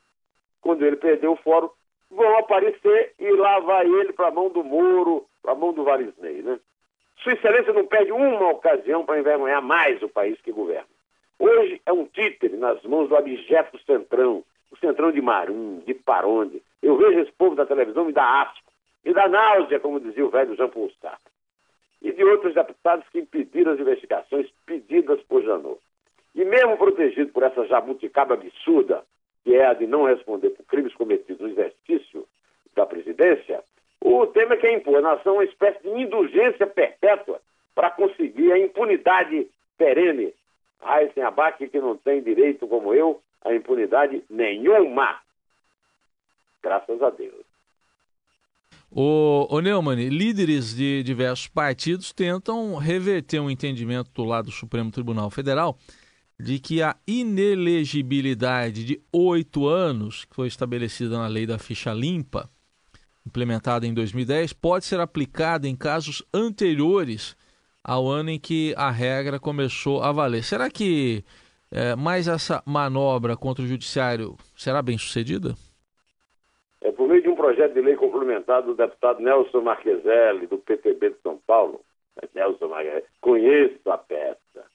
quando 0.60 0.86
ele 0.86 0.96
perder 0.96 1.28
o 1.28 1.36
fórum, 1.36 1.70
vão 2.10 2.38
aparecer 2.38 3.14
e 3.20 3.32
lá 3.32 3.60
vai 3.60 3.86
ele 3.86 4.12
para 4.12 4.28
a 4.28 4.32
mão 4.32 4.50
do 4.50 4.64
Moro, 4.64 5.26
para 5.42 5.54
a 5.54 5.56
mão 5.56 5.72
do 5.72 5.84
Varisney, 5.84 6.42
né? 6.42 6.60
Sua 7.18 7.34
Excelência 7.34 7.72
não 7.72 7.86
perde 7.86 8.12
uma 8.12 8.50
ocasião 8.50 9.06
para 9.06 9.20
envergonhar 9.20 9.62
mais 9.62 10.02
o 10.02 10.10
país 10.10 10.42
que 10.42 10.52
governa. 10.52 10.90
Hoje 11.52 11.82
é 11.86 11.92
um 11.92 12.06
títere 12.06 12.56
nas 12.56 12.82
mãos 12.84 13.10
do 13.10 13.16
abjeto 13.18 13.78
Centrão, 13.86 14.42
o 14.72 14.78
Centrão 14.78 15.12
de 15.12 15.22
Marum, 15.22 15.82
de 15.86 15.94
Paronde. 15.94 16.64
Eu 16.82 16.96
vejo 16.96 17.20
esse 17.20 17.32
povo 17.34 17.56
da 17.56 17.66
televisão 17.66 18.06
me 18.06 18.14
dá 18.14 18.44
asco, 18.44 18.72
me 19.04 19.14
dá 19.14 19.28
náusea, 19.28 19.78
como 19.82 20.00
dizia 20.00 20.26
o 20.26 20.30
velho 20.30 20.56
Jean 20.56 20.70
Paul 20.70 20.90
Sartre. 21.02 21.30
E 22.02 22.14
de 22.14 22.24
outros 22.24 22.54
deputados 22.54 23.06
que 23.10 23.20
impediram 23.20 23.74
as 23.74 23.80
investigações 23.82 24.50
pedidas 24.66 25.22
por 25.24 25.44
Janot. 25.44 25.78
E 26.34 26.46
mesmo 26.46 26.78
protegido 26.78 27.34
por 27.34 27.44
essa 27.44 27.66
jabuticaba 27.68 28.36
absurda, 28.36 29.04
que 29.44 29.54
é 29.54 29.66
a 29.66 29.74
de 29.74 29.86
não 29.86 30.06
responder 30.06 30.52
por 30.52 30.66
crimes 30.66 30.94
cometidos 30.94 31.42
no 31.42 31.50
exercício 31.50 32.26
da 32.74 32.86
presidência, 32.86 33.62
o 34.00 34.26
Temer 34.28 34.58
quer 34.58 34.72
impor 34.74 35.00
à 35.00 35.02
nação 35.02 35.34
uma 35.34 35.44
espécie 35.44 35.84
de 35.84 35.90
indulgência 35.90 36.66
perpétua 36.66 37.42
para 37.76 37.92
conseguir 37.92 38.54
a 38.54 38.58
impunidade 38.58 39.50
perene. 39.78 40.34
Sem 41.14 41.24
abaque 41.24 41.68
que 41.68 41.80
não 41.80 41.98
tem 41.98 42.22
direito, 42.22 42.68
como 42.68 42.94
eu, 42.94 43.22
a 43.44 43.54
impunidade 43.54 44.24
nenhuma. 44.30 45.20
Graças 46.62 47.02
a 47.02 47.10
Deus. 47.10 47.46
O, 48.90 49.48
o 49.50 49.62
Neumann, 49.62 50.10
líderes 50.10 50.76
de 50.76 51.02
diversos 51.04 51.48
partidos 51.48 52.12
tentam 52.12 52.76
reverter 52.76 53.40
um 53.40 53.50
entendimento 53.50 54.12
do 54.14 54.26
lado 54.26 54.46
do 54.46 54.52
Supremo 54.52 54.92
Tribunal 54.92 55.30
Federal 55.30 55.78
de 56.38 56.60
que 56.60 56.82
a 56.82 56.96
inelegibilidade 57.08 58.84
de 58.84 59.02
oito 59.14 59.68
anos, 59.68 60.26
que 60.26 60.36
foi 60.36 60.48
estabelecida 60.48 61.18
na 61.18 61.28
lei 61.28 61.46
da 61.46 61.60
ficha 61.60 61.94
limpa, 61.94 62.50
implementada 63.26 63.86
em 63.86 63.94
2010, 63.94 64.52
pode 64.54 64.86
ser 64.86 65.00
aplicada 65.00 65.68
em 65.68 65.76
casos 65.76 66.24
anteriores 66.34 67.36
ao 67.84 68.08
ano 68.08 68.30
em 68.30 68.40
que 68.40 68.74
a 68.78 68.90
regra 68.90 69.40
começou 69.40 70.02
a 70.02 70.12
valer. 70.12 70.44
Será 70.44 70.70
que 70.70 71.24
é, 71.72 71.96
mais 71.96 72.28
essa 72.28 72.62
manobra 72.66 73.36
contra 73.36 73.64
o 73.64 73.68
judiciário 73.68 74.36
será 74.56 74.82
bem 74.82 74.98
sucedida? 74.98 75.56
É 76.82 76.92
por 76.92 77.08
meio 77.08 77.22
de 77.22 77.30
um 77.30 77.36
projeto 77.36 77.74
de 77.74 77.82
lei 77.82 77.96
complementado 77.96 78.68
do 78.68 78.76
deputado 78.76 79.22
Nelson 79.22 79.62
Marqueselli, 79.62 80.48
do 80.48 80.58
PTB 80.58 81.12
de 81.12 81.22
São 81.22 81.40
Paulo. 81.46 81.82
Nelson 82.36 82.68
Marqueselli, 82.68 83.06
conheço 83.20 83.92
a 83.92 83.98
peça. 83.98 84.66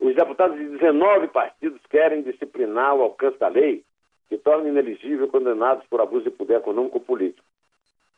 Os 0.00 0.14
deputados 0.14 0.58
de 0.58 0.66
19 0.66 1.28
partidos 1.28 1.80
querem 1.88 2.22
disciplinar 2.22 2.94
o 2.94 3.02
alcance 3.02 3.38
da 3.38 3.48
lei 3.48 3.84
que 4.28 4.36
torna 4.36 4.68
inelegível 4.68 5.28
condenados 5.28 5.86
por 5.86 6.00
abuso 6.00 6.24
de 6.24 6.30
poder 6.30 6.56
econômico 6.56 7.00
político. 7.00 7.46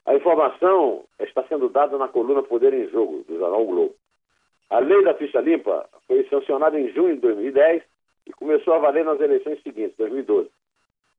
A 0.07 0.15
informação 0.15 1.05
está 1.21 1.45
sendo 1.45 1.69
dada 1.69 1.99
na 1.99 2.09
coluna 2.09 2.43
Poder 2.43 2.73
em 2.73 2.89
Jogo, 2.89 3.25
do 3.29 3.39
jornal 3.39 3.65
Globo. 3.67 3.95
A 4.71 4.81
lei 4.81 5.03
da 5.03 5.15
ficha 5.15 5.41
limpa 5.41 5.89
foi 6.07 6.25
sancionada 6.29 6.79
em 6.79 6.93
junho 6.93 7.15
de 7.15 7.21
2010 7.23 7.83
e 8.27 8.33
começou 8.33 8.75
a 8.75 8.79
valer 8.79 9.05
nas 9.05 9.21
eleições 9.21 9.63
seguintes, 9.63 9.97
2012. 9.97 10.51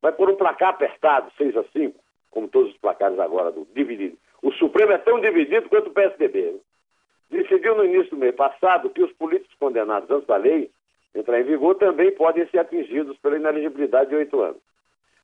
Vai 0.01 0.11
por 0.11 0.29
um 0.29 0.35
placar 0.35 0.69
apertado, 0.69 1.31
6 1.37 1.57
a 1.57 1.63
5, 1.63 1.99
como 2.29 2.47
todos 2.47 2.71
os 2.71 2.77
placares 2.77 3.19
agora, 3.19 3.51
do 3.51 3.67
dividido. 3.73 4.17
O 4.41 4.51
Supremo 4.53 4.91
é 4.91 4.97
tão 4.99 5.19
dividido 5.19 5.67
quanto 5.67 5.89
o 5.89 5.93
PSDB. 5.93 6.61
Decidiu 7.29 7.75
no 7.75 7.85
início 7.85 8.11
do 8.11 8.17
mês 8.17 8.35
passado 8.35 8.89
que 8.91 9.03
os 9.03 9.11
políticos 9.13 9.55
condenados 9.59 10.09
antes 10.09 10.27
da 10.27 10.37
lei 10.37 10.69
entrar 11.13 11.39
em 11.39 11.43
vigor 11.43 11.75
também 11.75 12.11
podem 12.11 12.47
ser 12.47 12.59
atingidos 12.59 13.17
pela 13.17 13.37
inelegibilidade 13.37 14.09
de 14.09 14.15
oito 14.15 14.39
anos. 14.41 14.61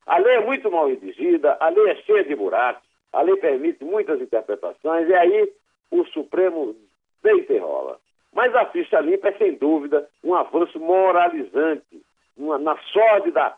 A 0.05 0.17
lei 0.17 0.35
é 0.35 0.45
muito 0.45 0.69
mal 0.71 0.87
redigida, 0.87 1.57
a 1.59 1.69
lei 1.69 1.89
é 1.89 1.95
cheia 1.97 2.23
de 2.23 2.35
buracos, 2.35 2.87
a 3.13 3.21
lei 3.21 3.35
permite 3.37 3.83
muitas 3.83 4.19
interpretações, 4.21 5.07
e 5.07 5.13
aí 5.13 5.51
o 5.91 6.05
Supremo 6.05 6.75
deita 7.23 7.53
e 7.53 7.57
rola. 7.57 7.99
Mas 8.35 8.53
a 8.53 8.65
ficha 8.65 8.99
limpa 8.99 9.29
é, 9.29 9.37
sem 9.37 9.53
dúvida, 9.53 10.09
um 10.21 10.35
avanço 10.35 10.77
moralizante 10.77 12.03
uma, 12.35 12.59
na 12.59 12.77
sórdida 12.91 13.55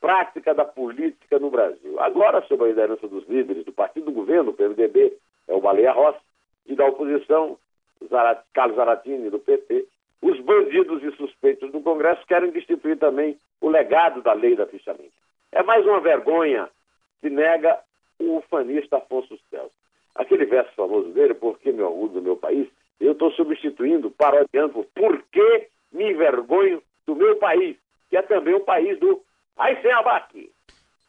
prática 0.00 0.54
da 0.54 0.64
política 0.64 1.40
no 1.40 1.50
Brasil. 1.50 1.98
Agora, 1.98 2.40
sob 2.42 2.62
a 2.62 2.68
liderança 2.68 3.08
dos 3.08 3.28
líderes 3.28 3.64
do 3.64 3.72
partido 3.72 4.06
do 4.06 4.12
governo, 4.12 4.50
o 4.50 4.54
PMDB, 4.54 5.12
é 5.48 5.54
o 5.54 5.60
Baleia 5.60 5.90
Rossi, 5.90 6.20
e 6.66 6.76
da 6.76 6.86
oposição, 6.86 7.58
Zarat, 8.08 8.44
Carlos 8.54 8.76
Zaratini, 8.76 9.28
do 9.28 9.40
PT, 9.40 9.86
os 10.22 10.38
bandidos 10.38 11.02
e 11.02 11.10
suspeitos 11.16 11.72
do 11.72 11.80
Congresso 11.80 12.24
querem 12.24 12.52
destituir 12.52 12.96
também 12.98 13.36
o 13.60 13.68
legado 13.68 14.22
da 14.22 14.32
lei 14.32 14.54
da 14.54 14.66
ficha 14.66 14.92
limpa. 14.92 15.10
É 15.50 15.64
mais 15.64 15.84
uma 15.84 16.00
vergonha 16.00 16.68
que 17.20 17.28
nega 17.28 17.76
o 18.20 18.36
ufanista 18.36 18.98
Afonso 18.98 19.36
Celso. 19.50 19.74
Aquele 20.14 20.44
verso 20.44 20.72
famoso 20.76 21.08
dele, 21.10 21.34
Porque 21.34 21.72
me 21.72 21.82
orgulho 21.82 22.12
do 22.12 22.22
meu 22.22 22.36
país, 22.36 22.68
eu 23.02 23.12
estou 23.12 23.32
substituindo, 23.32 24.10
parodiando, 24.10 24.86
Por 24.94 25.22
que 25.30 25.68
me 25.92 26.12
envergonho 26.12 26.82
do 27.06 27.16
meu 27.16 27.36
país, 27.36 27.76
que 28.08 28.16
é 28.16 28.22
também 28.22 28.54
o 28.54 28.60
país 28.60 28.98
do 29.00 29.20
Aysen 29.56 29.92
Abac. 29.92 30.50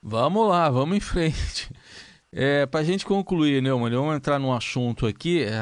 Vamos 0.01 0.49
lá, 0.49 0.69
vamos 0.69 0.97
em 0.97 1.01
frente. 1.01 1.69
É, 2.35 2.65
Para 2.65 2.79
a 2.79 2.83
gente 2.83 3.05
concluir, 3.05 3.61
Neumann, 3.61 3.91
vamos 3.91 4.15
entrar 4.15 4.39
num 4.39 4.51
assunto 4.51 5.05
aqui. 5.05 5.43
É, 5.43 5.53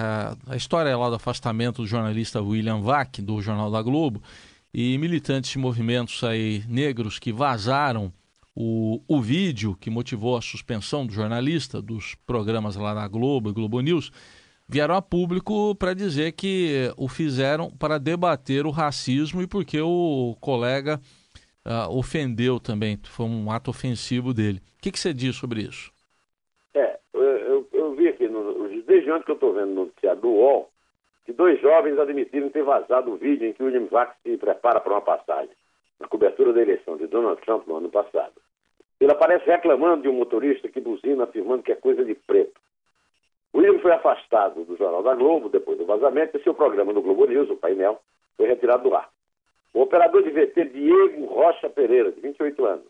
a 0.48 0.56
história 0.56 0.98
lá 0.98 1.10
do 1.10 1.16
afastamento 1.16 1.82
do 1.82 1.86
jornalista 1.86 2.42
William 2.42 2.80
Vac, 2.80 3.22
do 3.22 3.42
Jornal 3.42 3.70
da 3.70 3.82
Globo, 3.82 4.24
e 4.74 4.98
militantes 4.98 5.52
de 5.52 5.58
movimentos 5.58 6.24
aí 6.24 6.64
negros 6.70 7.20
que 7.20 7.34
vazaram 7.34 8.10
o, 8.56 9.02
o 9.06 9.22
vídeo 9.22 9.76
que 9.82 9.90
motivou 9.90 10.38
a 10.38 10.42
suspensão 10.42 11.06
do 11.06 11.12
jornalista 11.12 11.82
dos 11.82 12.16
programas 12.26 12.78
lá 12.78 12.94
na 12.94 13.06
Globo 13.06 13.50
e 13.50 13.54
Globo 13.54 13.82
News 13.82 14.10
vieram 14.72 14.96
a 14.96 15.02
público 15.02 15.76
para 15.76 15.94
dizer 15.94 16.32
que 16.32 16.90
o 16.98 17.10
fizeram 17.10 17.70
para 17.70 17.98
debater 17.98 18.66
o 18.66 18.72
racismo 18.72 19.42
e 19.42 19.48
porque 19.48 19.82
o 19.82 20.34
colega 20.40 20.98
uh, 21.66 21.92
ofendeu 21.94 22.58
também, 22.58 22.98
foi 23.04 23.26
um 23.26 23.52
ato 23.52 23.70
ofensivo 23.70 24.34
dele. 24.34 24.60
O 24.80 24.82
que, 24.82 24.90
que 24.90 24.98
você 24.98 25.14
diz 25.14 25.36
sobre 25.36 25.64
isso? 25.64 25.92
É, 26.74 26.98
eu, 27.14 27.22
eu, 27.22 27.68
eu 27.74 27.96
vi 27.96 28.08
aqui, 28.08 28.30
no, 28.30 28.70
desde 28.84 29.12
ontem 29.12 29.26
que 29.26 29.32
eu 29.32 29.36
estou 29.36 29.54
vendo 29.54 29.74
no 29.74 29.86
noticiário 29.86 30.22
do 30.22 30.30
UOL, 30.30 30.70
que 31.26 31.34
dois 31.34 31.60
jovens 31.60 32.00
admitiram 32.00 32.50
ter 32.50 32.64
vazado 32.64 33.12
o 33.12 33.18
vídeo 33.18 33.50
em 33.50 33.52
que 33.52 33.62
o 33.62 33.66
William 33.66 33.88
Vax 33.92 34.16
se 34.24 34.38
prepara 34.38 34.80
para 34.80 34.94
uma 34.94 35.02
passagem 35.02 35.54
na 36.00 36.08
cobertura 36.08 36.54
da 36.54 36.62
eleição 36.62 36.96
de 36.96 37.08
Donald 37.08 37.42
Trump 37.42 37.68
no 37.68 37.76
ano 37.76 37.90
passado. 37.90 38.34
Ele 39.02 39.12
aparece 39.12 39.46
reclamando 39.46 40.04
de 40.04 40.08
um 40.08 40.14
motorista 40.14 40.70
que 40.70 40.80
buzina 40.80 41.26
afirmando 41.26 41.62
que 41.62 41.74
é 41.74 41.76
coisa 41.76 42.06
de 42.06 42.16
preto. 42.16 42.60
William 43.54 43.80
foi 43.80 43.92
afastado 43.92 44.64
do 44.64 44.78
Jornal 44.78 45.04
da 45.04 45.14
Globo 45.14 45.50
depois 45.50 45.78
do 45.78 45.86
vazamento 45.86 46.38
e 46.38 46.44
seu 46.44 46.54
programa 46.54 46.94
no 46.94 47.02
Globo 47.02 47.26
News, 47.26 47.50
o 47.50 47.58
painel, 47.58 48.02
foi 48.38 48.48
retirado 48.48 48.90
do 48.90 48.96
ar. 48.96 49.10
O 49.74 49.82
operador 49.82 50.24
de 50.24 50.32
VT 50.32 50.66
Diego 50.66 51.26
Rocha 51.26 51.70
Pereira, 51.70 52.12
de 52.12 52.22
28 52.22 52.66
anos, 52.66 52.86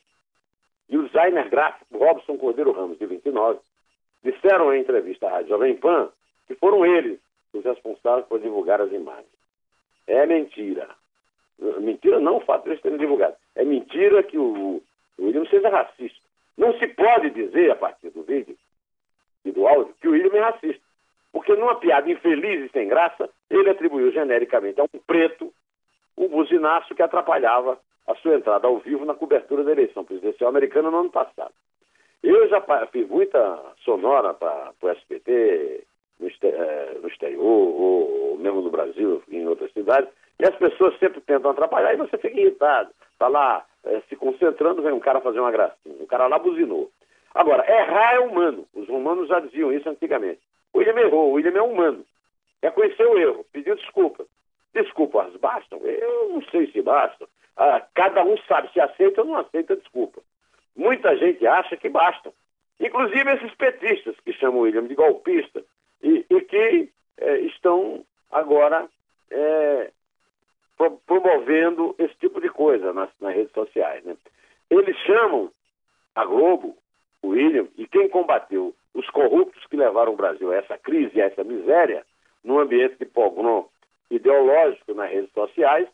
e 0.89 0.97
o 0.97 1.03
designer 1.07 1.49
gráfico 1.49 1.97
Robson 1.97 2.37
Cordeiro 2.37 2.71
Ramos, 2.71 2.99
de 2.99 3.05
29, 3.05 3.59
disseram 4.23 4.73
em 4.73 4.81
entrevista 4.81 5.27
à 5.27 5.31
Rádio 5.31 5.49
Jovem 5.49 5.75
Pan 5.77 6.09
que 6.47 6.55
foram 6.55 6.85
eles 6.85 7.19
os 7.53 7.63
responsáveis 7.63 8.25
por 8.27 8.39
divulgar 8.39 8.81
as 8.81 8.91
imagens. 8.91 9.25
É 10.07 10.25
mentira. 10.25 10.89
Mentira 11.79 12.19
não 12.19 12.37
o 12.37 12.41
fato 12.41 12.63
de 12.63 12.69
eles 12.71 12.81
terem 12.81 12.97
divulgado. 12.97 13.35
É 13.55 13.63
mentira 13.63 14.23
que 14.23 14.37
o, 14.37 14.81
o 15.17 15.25
William 15.25 15.45
seja 15.45 15.69
racista. 15.69 16.19
Não 16.57 16.77
se 16.77 16.87
pode 16.87 17.29
dizer, 17.31 17.71
a 17.71 17.75
partir 17.75 18.09
do 18.09 18.23
vídeo 18.23 18.57
e 19.45 19.51
do 19.51 19.67
áudio, 19.67 19.93
que 19.99 20.07
o 20.07 20.11
William 20.11 20.33
é 20.33 20.41
racista. 20.41 20.81
Porque 21.31 21.55
numa 21.55 21.75
piada 21.75 22.09
infeliz 22.09 22.65
e 22.65 22.69
sem 22.71 22.87
graça, 22.87 23.29
ele 23.49 23.69
atribuiu 23.69 24.11
genericamente 24.11 24.79
a 24.81 24.83
um 24.83 24.99
preto 25.05 25.53
o 26.15 26.27
buzinaço 26.27 26.93
que 26.93 27.01
atrapalhava 27.01 27.79
a 28.07 28.15
sua 28.15 28.35
entrada 28.35 28.67
ao 28.67 28.79
vivo 28.79 29.05
na 29.05 29.13
cobertura 29.13 29.63
da 29.63 29.71
eleição 29.71 30.03
presidencial 30.03 30.49
americana 30.49 30.91
no 30.91 30.99
ano 30.99 31.09
passado. 31.09 31.53
Eu 32.21 32.47
já 32.49 32.61
fiz 32.91 33.07
muita 33.07 33.59
sonora 33.83 34.33
para 34.33 34.73
o 34.81 34.89
SBT 34.89 35.83
no, 36.19 36.27
eh, 36.27 36.97
no 37.01 37.07
exterior, 37.07 37.43
ou, 37.43 37.81
ou 38.31 38.37
mesmo 38.37 38.61
no 38.61 38.69
Brasil, 38.69 39.23
em 39.29 39.47
outras 39.47 39.71
cidades, 39.71 40.09
e 40.39 40.45
as 40.45 40.55
pessoas 40.55 40.97
sempre 40.99 41.21
tentam 41.21 41.51
atrapalhar 41.51 41.93
e 41.93 41.97
você 41.97 42.17
fica 42.17 42.39
irritado. 42.39 42.91
Está 43.13 43.27
lá 43.27 43.65
é, 43.85 44.01
se 44.09 44.15
concentrando, 44.15 44.81
vem 44.81 44.91
um 44.91 44.99
cara 44.99 45.21
fazer 45.21 45.39
uma 45.39 45.51
gracinha. 45.51 45.95
O 45.99 46.07
cara 46.07 46.27
lá 46.27 46.37
buzinou. 46.37 46.91
Agora, 47.33 47.69
errar 47.69 48.15
é 48.15 48.19
humano. 48.19 48.67
Os 48.73 48.87
romanos 48.87 49.27
já 49.27 49.39
diziam 49.39 49.71
isso 49.71 49.89
antigamente. 49.89 50.41
O 50.73 50.79
William 50.79 50.99
errou, 50.99 51.29
o 51.29 51.33
William 51.33 51.57
é 51.57 51.61
humano. 51.61 52.05
Reconheceu 52.61 53.11
o 53.11 53.17
erro, 53.17 53.45
pediu 53.51 53.75
desculpa. 53.75 54.25
Desculpas 54.73 55.35
bastam? 55.37 55.79
Eu 55.79 56.29
não 56.29 56.41
sei 56.43 56.71
se 56.71 56.81
bastam. 56.81 57.27
Ah, 57.57 57.85
cada 57.93 58.23
um 58.23 58.37
sabe 58.47 58.71
se 58.71 58.79
aceita 58.79 59.21
ou 59.21 59.27
não 59.27 59.37
aceita 59.37 59.75
desculpa. 59.75 60.21
Muita 60.75 61.15
gente 61.17 61.45
acha 61.45 61.75
que 61.75 61.89
bastam. 61.89 62.33
inclusive 62.79 63.33
esses 63.33 63.53
petistas 63.55 64.15
que 64.23 64.33
chamam 64.33 64.59
o 64.59 64.63
William 64.63 64.87
de 64.87 64.95
golpista 64.95 65.63
e, 66.01 66.25
e 66.29 66.41
que 66.41 66.89
é, 67.17 67.37
estão 67.39 68.05
agora 68.31 68.87
é, 69.29 69.91
pro, 70.77 70.91
promovendo 71.05 71.95
esse 71.99 72.15
tipo 72.15 72.39
de 72.39 72.49
coisa 72.49 72.93
nas, 72.93 73.09
nas 73.19 73.35
redes 73.35 73.53
sociais. 73.53 74.03
Né? 74.03 74.15
Eles 74.69 74.97
chamam 74.99 75.51
a 76.15 76.25
Globo, 76.25 76.77
William, 77.23 77.67
e 77.77 77.87
quem 77.87 78.09
combateu 78.09 78.73
os 78.93 79.09
corruptos 79.09 79.65
que 79.67 79.77
levaram 79.77 80.13
o 80.13 80.17
Brasil 80.17 80.51
a 80.51 80.57
essa 80.57 80.77
crise, 80.77 81.21
a 81.21 81.25
essa 81.25 81.43
miséria, 81.43 82.05
num 82.43 82.59
ambiente 82.59 82.97
de 82.97 83.05
pogrom 83.05 83.67
ideológico 84.09 84.93
nas 84.93 85.09
redes 85.09 85.31
sociais, 85.31 85.87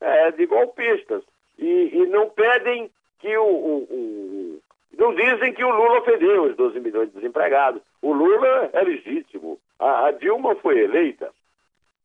é, 0.00 0.30
de 0.32 0.46
golpistas. 0.46 1.22
E, 1.58 1.90
e 1.92 2.06
não 2.06 2.30
pedem 2.30 2.90
que 3.18 3.36
o, 3.36 3.44
o, 3.44 3.76
o, 3.90 4.60
Não 4.98 5.14
dizem 5.14 5.52
que 5.52 5.62
o 5.62 5.70
Lula 5.70 6.00
ofendeu 6.00 6.44
os 6.44 6.56
12 6.56 6.80
milhões 6.80 7.08
de 7.08 7.16
desempregados. 7.16 7.82
O 8.02 8.12
Lula 8.12 8.70
é 8.72 8.82
legítimo. 8.82 9.60
A, 9.78 10.06
a 10.06 10.10
Dilma 10.12 10.54
foi 10.56 10.80
eleita. 10.80 11.30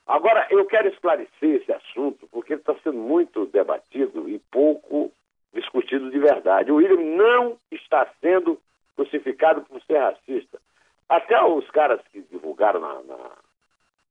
Agora, 0.05 0.45
eu 0.51 0.65
quero 0.65 0.87
esclarecer 0.89 1.61
esse 1.61 1.71
assunto, 1.71 2.27
porque 2.31 2.53
ele 2.53 2.61
está 2.61 2.75
sendo 2.83 2.97
muito 2.97 3.47
debatido 3.47 4.29
e 4.29 4.37
pouco 4.51 5.11
discutido 5.51 6.11
de 6.11 6.19
verdade. 6.19 6.71
O 6.71 6.75
William 6.75 7.01
não 7.01 7.57
está 7.71 8.07
sendo 8.21 8.59
crucificado 8.95 9.61
por 9.61 9.81
ser 9.83 9.97
racista. 9.97 10.59
Até 11.07 11.41
os 11.43 11.69
caras 11.69 12.01
que 12.11 12.21
divulgaram 12.21 12.79
na, 12.79 13.01
na, 13.03 13.31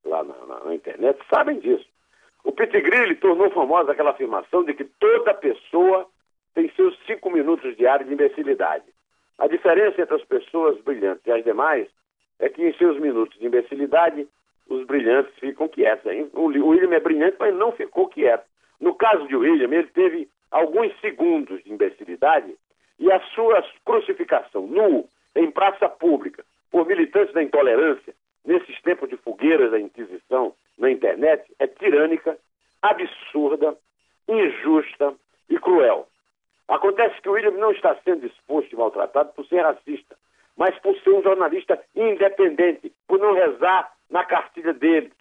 lá 0.05 0.23
na, 0.23 0.65
na, 0.65 0.75
internet 0.75 1.19
sabem 1.29 1.59
disso. 1.59 1.87
O 2.45 2.53
Pettigrew 2.53 3.17
tornou 3.21 3.51
famosa 3.51 3.93
aquela 3.93 4.11
afirmação 4.11 4.65
de 4.65 4.75
que 4.75 4.85
toda 4.85 5.35
pessoa 5.35 6.07
tem 6.55 6.71
seus 6.77 6.97
cinco 7.07 7.31
minutos 7.31 7.77
diários 7.77 8.09
de 8.09 8.15
imbecilidade. 8.15 8.85
A 9.39 9.49
diferença 9.49 10.01
entre 10.01 10.15
as 10.15 10.25
pessoas 10.25 10.81
brilhantes 10.83 11.27
e 11.27 11.33
as 11.33 11.43
demais 11.43 11.89
é 12.39 12.49
que 12.49 12.63
em 12.63 12.73
seus 12.75 12.99
minutos 13.01 13.37
de 13.39 13.47
imbecilidade 13.47 14.29
os 14.69 14.87
brilhantes 14.87 15.35
ficam 15.39 15.69
quietos. 15.69 16.11
O 16.33 16.45
William 16.47 16.95
é 16.95 17.01
brilhante, 17.01 17.37
mas 17.41 17.55
não 17.55 17.73
ficou 17.73 18.09
quieto. 18.09 18.45
No 18.81 18.95
caso 18.95 19.27
de 19.27 19.37
William, 19.37 19.73
ele 19.73 19.89
teve 19.89 20.29
alguns 20.51 20.93
segundos 21.01 21.63
de 21.65 21.73
imbecilidade 21.73 22.55
e 22.99 23.11
a 23.11 23.21
sua 23.35 23.65
crucificação 23.85 24.67
nu 24.67 25.09
em 25.35 25.51
praça 25.51 25.89
pública 25.89 26.45
por 26.71 26.87
militantes 26.87 27.35
da 27.35 27.43
intolerância, 27.43 28.15
nesses 28.45 28.81
tempos 28.83 29.09
de 29.09 29.17
fogueiras 29.17 29.71
da 29.71 29.81
Inquisição 29.81 30.55
na 30.79 30.91
internet, 30.91 31.45
é 31.59 31.67
tirânica, 31.67 32.37
absurda, 32.83 33.77
injusta 34.29 35.15
e 35.49 35.59
cruel. 35.59 36.09
Acontece 36.69 37.21
que 37.21 37.29
o 37.29 37.33
William 37.33 37.53
não 37.53 37.73
está 37.73 37.95
sendo 38.05 38.27
exposto 38.27 38.73
e 38.73 38.77
maltratado 38.77 39.33
por 39.35 39.47
ser 39.47 39.61
racista, 39.61 40.17
mas 40.57 40.77
por 40.79 40.97
ser 41.01 41.11
um 41.11 41.23
jornalista 41.23 41.81
independente, 41.95 42.93
por 43.07 43.19
não 43.19 43.35
rezar 43.35 43.93
na 44.11 44.25
cartilha 44.25 44.73
dele, 44.73 45.13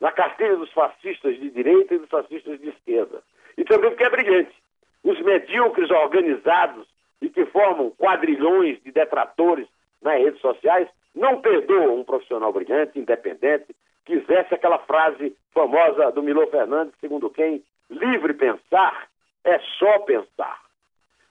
na 0.00 0.10
cartilha 0.10 0.56
dos 0.56 0.72
fascistas 0.72 1.38
de 1.38 1.50
direita 1.50 1.94
e 1.94 1.98
dos 1.98 2.08
fascistas 2.08 2.60
de 2.60 2.68
esquerda. 2.68 3.22
E 3.56 3.64
também 3.64 3.90
porque 3.90 4.04
é 4.04 4.10
brilhante. 4.10 4.54
Os 5.02 5.20
medíocres 5.20 5.90
organizados 5.90 6.86
e 7.24 7.30
que 7.30 7.46
formam 7.46 7.90
quadrilhões 7.90 8.82
de 8.82 8.92
detratores 8.92 9.66
nas 10.02 10.18
redes 10.18 10.40
sociais 10.40 10.86
não 11.14 11.40
perdoam 11.40 12.00
um 12.00 12.04
profissional 12.04 12.52
brilhante, 12.52 12.98
independente, 12.98 13.74
que 14.04 14.12
exerce 14.12 14.54
aquela 14.54 14.78
frase 14.80 15.34
famosa 15.52 16.12
do 16.12 16.22
Milô 16.22 16.46
Fernandes, 16.48 16.94
segundo 17.00 17.30
quem 17.30 17.62
livre 17.88 18.34
pensar 18.34 19.08
é 19.42 19.58
só 19.78 20.00
pensar. 20.00 20.60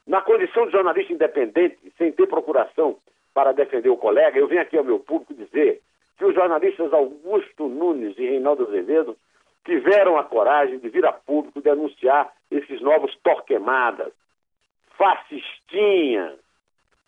Na 0.08 0.22
condição 0.22 0.66
de 0.66 0.72
jornalista 0.72 1.14
independente, 1.14 1.78
sem 1.98 2.12
ter 2.12 2.28
procuração 2.28 2.98
para 3.34 3.52
defender 3.52 3.90
o 3.90 3.98
colega, 3.98 4.40
eu 4.40 4.48
venho 4.48 4.62
aqui 4.62 4.78
ao 4.78 4.84
meu 4.84 5.00
público 5.00 5.34
dizer 5.34 5.80
que 6.18 6.26
os 6.26 6.34
jornalistas 6.34 6.92
Augusto 6.92 7.68
Nunes 7.68 8.18
e 8.18 8.26
Reinaldo 8.26 8.68
Azevedo 8.68 9.16
tiveram 9.64 10.18
a 10.18 10.24
coragem 10.24 10.80
de 10.80 10.90
vir 10.90 11.06
a 11.06 11.14
público 11.14 11.62
denunciar 11.62 12.34
esses 12.50 12.82
novos 12.82 13.16
torquemadas, 13.24 14.12
fascistinhas, 15.04 16.40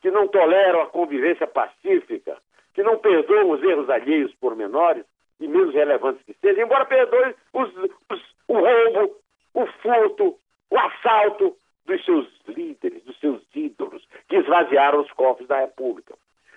que 0.02 0.12
não 0.12 0.28
toleram 0.28 0.82
a 0.82 0.88
convivência 0.88 1.48
pacífica, 1.48 2.38
que 2.74 2.84
não 2.84 2.98
perdoam 2.98 3.52
os 3.52 3.64
erros 3.64 3.90
alheios 3.90 4.34
por 4.36 4.54
menores 4.54 5.06
e 5.40 5.48
menos 5.48 5.74
relevantes 5.74 6.22
que 6.26 6.34
sejam, 6.42 6.66
embora 6.66 6.86
perdoem 6.86 7.34
os, 7.54 7.74
os, 8.12 8.36
o 8.50 8.54
roubo, 8.60 9.16
o 9.54 9.66
furto, 9.82 10.36
o 10.70 10.78
assalto 10.78 11.56
dos 11.86 12.04
seus 12.04 12.28
líderes, 12.50 13.02
dos 13.04 13.18
seus 13.20 13.42
ídolos, 13.56 14.06
que 14.28 14.36
esvaziaram 14.36 15.00
os 15.00 15.12
cofres 15.12 15.48
da 15.48 15.62
República. 15.62 16.16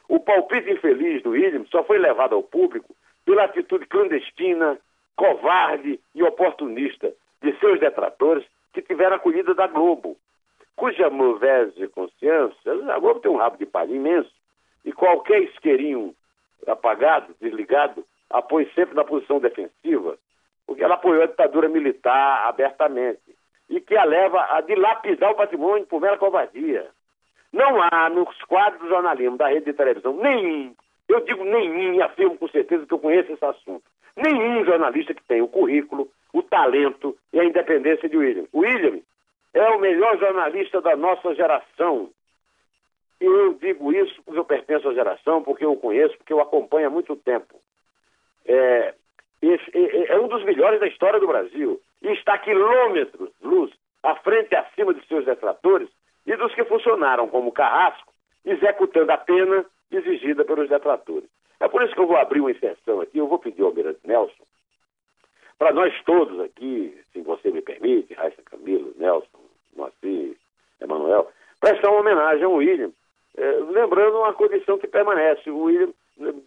O 0.08 0.18
palpite 0.18 0.72
infeliz 0.72 1.22
do 1.22 1.30
William 1.30 1.64
só 1.70 1.84
foi 1.84 1.98
levado 1.98 2.34
ao 2.34 2.42
público 2.42 2.96
pela 3.24 3.44
atitude 3.44 3.86
clandestina, 3.86 4.76
covarde 5.14 6.00
e 6.14 6.22
oportunista 6.22 7.12
de 7.40 7.56
seus 7.60 7.78
detratores 7.78 8.44
que 8.72 8.82
tiveram 8.82 9.16
acolhida 9.16 9.54
da 9.54 9.66
Globo, 9.68 10.16
cuja 10.78 11.10
mauvaise 11.10 11.88
consciência, 11.88 12.72
a 12.88 12.98
Globo 13.00 13.18
tem 13.18 13.30
um 13.30 13.36
rabo 13.36 13.58
de 13.58 13.66
palha 13.66 13.92
imenso, 13.92 14.30
e 14.84 14.92
qualquer 14.92 15.42
isqueirinho 15.42 16.14
apagado, 16.68 17.34
desligado, 17.40 18.04
apoia 18.30 18.70
sempre 18.74 18.94
na 18.94 19.04
posição 19.04 19.40
defensiva, 19.40 20.16
porque 20.64 20.84
ela 20.84 20.94
apoiou 20.94 21.24
a 21.24 21.26
ditadura 21.26 21.68
militar 21.68 22.46
abertamente, 22.48 23.20
e 23.68 23.80
que 23.80 23.96
a 23.96 24.04
leva 24.04 24.40
a 24.50 24.60
dilapidar 24.60 25.32
o 25.32 25.34
patrimônio 25.34 25.84
por 25.86 26.00
mera 26.00 26.16
covardia. 26.16 26.86
Não 27.52 27.82
há 27.82 28.08
nos 28.08 28.40
quadros 28.44 28.80
do 28.80 28.88
jornalismo 28.88 29.36
da 29.36 29.48
rede 29.48 29.66
de 29.66 29.72
televisão 29.72 30.16
nenhum, 30.16 30.74
eu 31.08 31.20
digo 31.24 31.42
nenhum 31.42 31.94
e 31.94 32.02
afirmo 32.02 32.38
com 32.38 32.48
certeza 32.48 32.86
que 32.86 32.94
eu 32.94 33.00
conheço 33.00 33.32
esse 33.32 33.44
assunto, 33.44 33.82
nenhum 34.16 34.64
jornalista 34.64 35.12
que 35.12 35.24
tenha 35.24 35.42
o 35.42 35.48
currículo, 35.48 36.08
o 36.32 36.40
talento 36.40 37.16
e 37.32 37.40
a 37.40 37.44
independência 37.44 38.08
de 38.08 38.16
William. 38.16 38.44
William 38.54 39.00
é 39.58 39.70
o 39.70 39.80
melhor 39.80 40.18
jornalista 40.18 40.80
da 40.80 40.96
nossa 40.96 41.34
geração. 41.34 42.10
E 43.20 43.24
eu 43.24 43.54
digo 43.54 43.92
isso 43.92 44.22
porque 44.22 44.38
eu 44.38 44.44
pertenço 44.44 44.88
à 44.88 44.94
geração, 44.94 45.42
porque 45.42 45.64
eu 45.64 45.72
o 45.72 45.76
conheço, 45.76 46.16
porque 46.18 46.32
eu 46.32 46.40
acompanho 46.40 46.86
há 46.86 46.90
muito 46.90 47.16
tempo. 47.16 47.60
É, 48.46 48.94
é, 49.42 50.18
um 50.18 50.28
dos 50.28 50.44
melhores 50.44 50.80
da 50.80 50.86
história 50.86 51.18
do 51.18 51.26
Brasil. 51.26 51.80
E 52.02 52.08
está 52.12 52.38
quilômetros 52.38 53.30
luz 53.42 53.72
à 54.02 54.14
frente 54.16 54.52
e 54.52 54.56
acima 54.56 54.94
de 54.94 55.04
seus 55.06 55.24
detratores 55.24 55.88
e 56.26 56.36
dos 56.36 56.54
que 56.54 56.64
funcionaram 56.64 57.26
como 57.28 57.50
carrasco, 57.50 58.12
executando 58.44 59.10
a 59.10 59.16
pena 59.16 59.64
exigida 59.90 60.44
pelos 60.44 60.68
detratores. 60.68 61.28
É 61.58 61.66
por 61.66 61.82
isso 61.82 61.94
que 61.94 62.00
eu 62.00 62.06
vou 62.06 62.16
abrir 62.16 62.40
uma 62.40 62.52
inserção 62.52 63.00
aqui, 63.00 63.18
eu 63.18 63.26
vou 63.26 63.38
pedir 63.38 63.62
ao 63.62 63.68
Almirante 63.68 64.00
Nelson, 64.04 64.44
para 65.58 65.72
nós 65.72 65.92
todos 66.04 66.38
aqui, 66.40 66.96
se 67.12 67.20
você 67.20 67.50
me 67.50 67.60
permite, 67.60 68.14
Raíssa 68.14 68.40
Camilo, 68.42 68.94
Nelson, 68.96 69.37
Moacir, 69.78 70.36
Emanuel, 70.80 71.30
prestar 71.60 71.90
uma 71.90 72.00
homenagem 72.00 72.44
ao 72.44 72.54
William, 72.54 72.90
é, 73.36 73.50
lembrando 73.70 74.18
uma 74.18 74.32
condição 74.34 74.78
que 74.78 74.86
permanece. 74.86 75.48
O 75.50 75.64
William, 75.64 75.92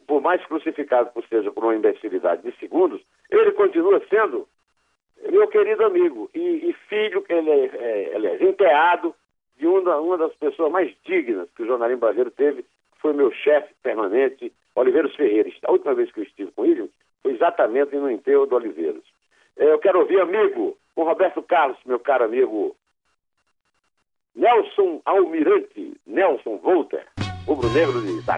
por 0.06 0.22
mais 0.22 0.46
crucificado 0.46 1.10
que 1.12 1.28
seja 1.28 1.52
por 1.52 1.64
uma 1.64 1.76
imbecilidade 1.76 2.44
de 2.44 2.56
segundos, 2.58 3.02
ele 3.30 3.52
continua 3.54 4.02
sendo 4.10 4.48
meu 5.30 5.48
querido 5.48 5.86
amigo 5.86 6.30
e, 6.34 6.70
e 6.70 6.74
filho, 6.90 7.24
ele 7.30 7.50
é, 7.50 7.66
é, 7.74 8.16
ele 8.16 8.28
é 8.28 8.44
enteado 8.44 9.16
de 9.58 9.68
uma, 9.68 9.98
uma 9.98 10.18
das 10.18 10.34
pessoas 10.36 10.72
mais 10.72 10.94
dignas 11.06 11.48
que 11.56 11.64
o 11.64 11.66
jornalismo 11.66 12.02
brasileiro 12.02 12.32
teve, 12.32 12.66
foi 13.00 13.14
meu 13.14 13.32
chefe 13.32 13.74
permanente, 13.82 14.52
Oliveiros 14.76 15.16
Ferreira. 15.16 15.50
A 15.64 15.72
última 15.72 15.94
vez 15.94 16.12
que 16.12 16.20
eu 16.20 16.24
estive 16.24 16.52
com 16.52 16.66
ele 16.66 16.90
foi 17.22 17.34
exatamente 17.34 17.96
no 17.96 18.10
enterro 18.10 18.46
do 18.46 18.56
Oliveiros. 18.56 19.04
É, 19.58 19.72
eu 19.72 19.80
quero 19.80 20.00
ouvir, 20.00 20.20
amigo, 20.20 20.78
com 20.96 21.04
Roberto 21.04 21.42
Carlos, 21.44 21.78
meu 21.86 22.00
caro 22.00 22.26
amigo 22.26 22.76
Nelson 24.36 25.02
Almirante, 25.06 25.94
Nelson 26.06 26.58
Volter, 26.64 27.06
rubro-negro 27.46 28.02
de 28.02 28.22
da 28.22 28.38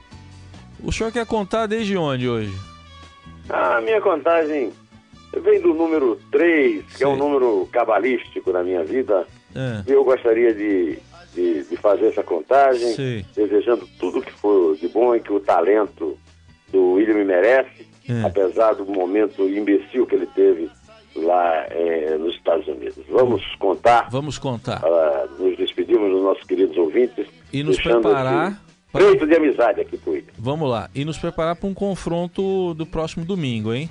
O 0.83 0.91
senhor 0.91 1.11
quer 1.11 1.25
contar 1.25 1.67
desde 1.67 1.95
onde 1.97 2.27
hoje? 2.27 2.53
A 3.49 3.81
minha 3.81 4.01
contagem 4.01 4.71
vem 5.41 5.61
do 5.61 5.73
número 5.73 6.19
3, 6.31 6.83
que 6.97 7.03
é 7.03 7.07
um 7.07 7.15
número 7.15 7.67
cabalístico 7.71 8.51
na 8.51 8.63
minha 8.63 8.83
vida. 8.83 9.25
É. 9.55 9.83
E 9.89 9.91
eu 9.93 10.03
gostaria 10.03 10.53
de, 10.53 10.97
de, 11.33 11.63
de 11.63 11.77
fazer 11.77 12.07
essa 12.07 12.23
contagem, 12.23 12.93
Sim. 12.93 13.25
desejando 13.35 13.87
tudo 13.99 14.21
que 14.21 14.31
for 14.31 14.75
de 14.77 14.87
bom 14.87 15.15
e 15.15 15.19
que 15.19 15.31
o 15.31 15.39
talento 15.39 16.17
do 16.71 16.93
William 16.93 17.15
me 17.15 17.25
merece, 17.25 17.87
É. 18.09 18.23
apesar 18.25 18.73
do 18.73 18.85
momento 18.85 19.43
imbecil 19.47 20.05
que 20.07 20.15
ele 20.15 20.25
teve 20.27 20.69
lá 21.15 21.65
eh, 21.69 22.17
nos 22.17 22.33
Estados 22.35 22.67
Unidos. 22.67 23.03
Vamos 23.09 23.43
contar, 23.59 24.09
Vamos 24.09 24.37
contar. 24.37 24.81
ah, 24.83 25.27
nos 25.37 25.57
despedimos 25.57 26.09
dos 26.11 26.23
nossos 26.23 26.43
queridos 26.45 26.75
ouvintes. 26.77 27.27
E 27.53 27.61
nos 27.63 27.79
preparar 27.81 28.59
Feito 28.91 29.25
de 29.25 29.35
amizade 29.35 29.79
aqui 29.81 29.97
pro 29.97 30.11
William. 30.13 30.31
Vamos 30.37 30.69
lá. 30.69 30.89
E 30.93 31.05
nos 31.05 31.17
preparar 31.17 31.55
para 31.55 31.67
um 31.69 31.73
confronto 31.73 32.73
do 32.73 32.85
próximo 32.85 33.23
domingo, 33.25 33.73
hein? 33.73 33.89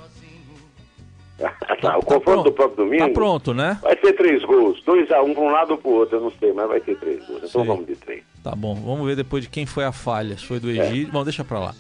Tá, 1.81 1.97
o 1.97 2.03
confronto 2.03 2.21
pronto. 2.25 2.45
do 2.45 2.53
próprio 2.53 2.85
domingo 2.85 3.07
Tá 3.07 3.13
pronto, 3.15 3.55
né? 3.55 3.79
vai 3.81 3.99
ser 3.99 4.13
três 4.13 4.45
gols. 4.45 4.83
Dois 4.85 5.11
a 5.11 5.23
um 5.23 5.33
para 5.33 5.43
um 5.43 5.51
lado 5.51 5.71
ou 5.71 5.79
para 5.79 5.91
o 5.91 5.95
outro, 5.95 6.19
eu 6.19 6.21
não 6.21 6.31
sei, 6.39 6.53
mas 6.53 6.69
vai 6.69 6.79
ter 6.79 6.95
três 6.99 7.27
gols. 7.27 7.39
Então 7.45 7.63
Sim. 7.63 7.67
vamos 7.67 7.87
de 7.87 7.97
três. 7.97 8.23
Tá 8.45 8.55
bom. 8.55 8.75
Vamos 8.75 9.07
ver 9.07 9.17
depois 9.17 9.45
de 9.45 9.49
quem 9.49 9.65
foi 9.65 9.85
a 9.85 9.91
falha. 9.93 10.37
Se 10.37 10.45
foi 10.45 10.59
É. 10.59 10.61
do 10.61 10.71
Egito. 10.71 11.11
Bom, 11.11 11.25
deixa 11.25 11.43
pra 11.43 11.59
lá. 11.59 11.75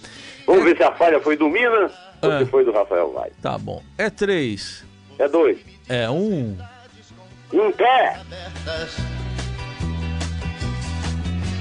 Vamos 0.46 0.64
ver 0.64 0.74
se 0.78 0.82
a 0.82 0.90
falha 0.92 1.20
foi 1.20 1.36
do 1.36 1.46
Minas 1.50 1.92
ou 2.22 2.32
É. 2.32 2.38
se 2.38 2.46
foi 2.46 2.64
do 2.64 2.72
Rafael 2.72 3.12
Vai. 3.12 3.30
Tá 3.42 3.58
bom. 3.58 3.82
É 3.98 4.08
três. 4.08 4.82
É 5.18 5.28
dois. 5.28 5.58
É 5.90 6.08
um. 6.08 6.56
Um 7.52 7.70
pé. 7.72 8.18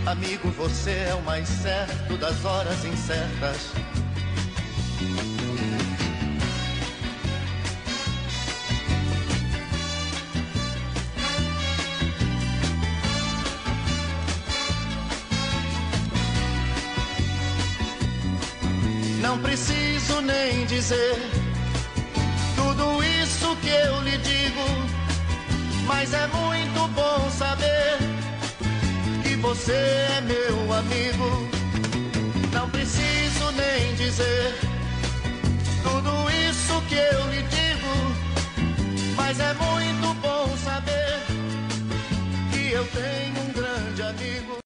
Amigo, 0.06 0.50
você 0.52 0.92
é 1.10 1.14
o 1.14 1.22
mais 1.22 1.48
certo 1.48 2.18
das 2.18 2.44
horas 2.44 2.84
incertas. 2.84 3.72
Não 19.22 19.38
preciso 19.40 20.22
nem 20.22 20.66
dizer 20.66 21.18
tudo 22.56 23.04
isso 23.04 23.56
que 23.58 23.70
eu 23.70 24.02
lhe 24.02 24.18
digo. 24.18 24.66
Mas 25.86 26.14
é 26.14 26.28
muito 26.28 26.88
bom 26.96 27.30
saber 27.32 27.59
você 29.50 29.74
é 29.74 30.22
meu 30.22 30.74
amigo. 30.74 31.50
Não 32.54 32.70
preciso 32.70 33.52
nem 33.54 33.96
dizer 33.96 34.54
tudo 35.82 36.12
isso 36.48 36.80
que 36.88 36.94
eu 36.94 37.30
lhe 37.32 37.42
digo, 37.42 37.96
mas 39.16 39.40
é 39.40 39.52
muito 39.56 40.14
bom 40.22 40.56
saber 40.64 41.18
que 42.52 42.72
eu 42.74 42.86
tenho 42.94 43.42
um 43.44 43.52
grande 43.52 43.89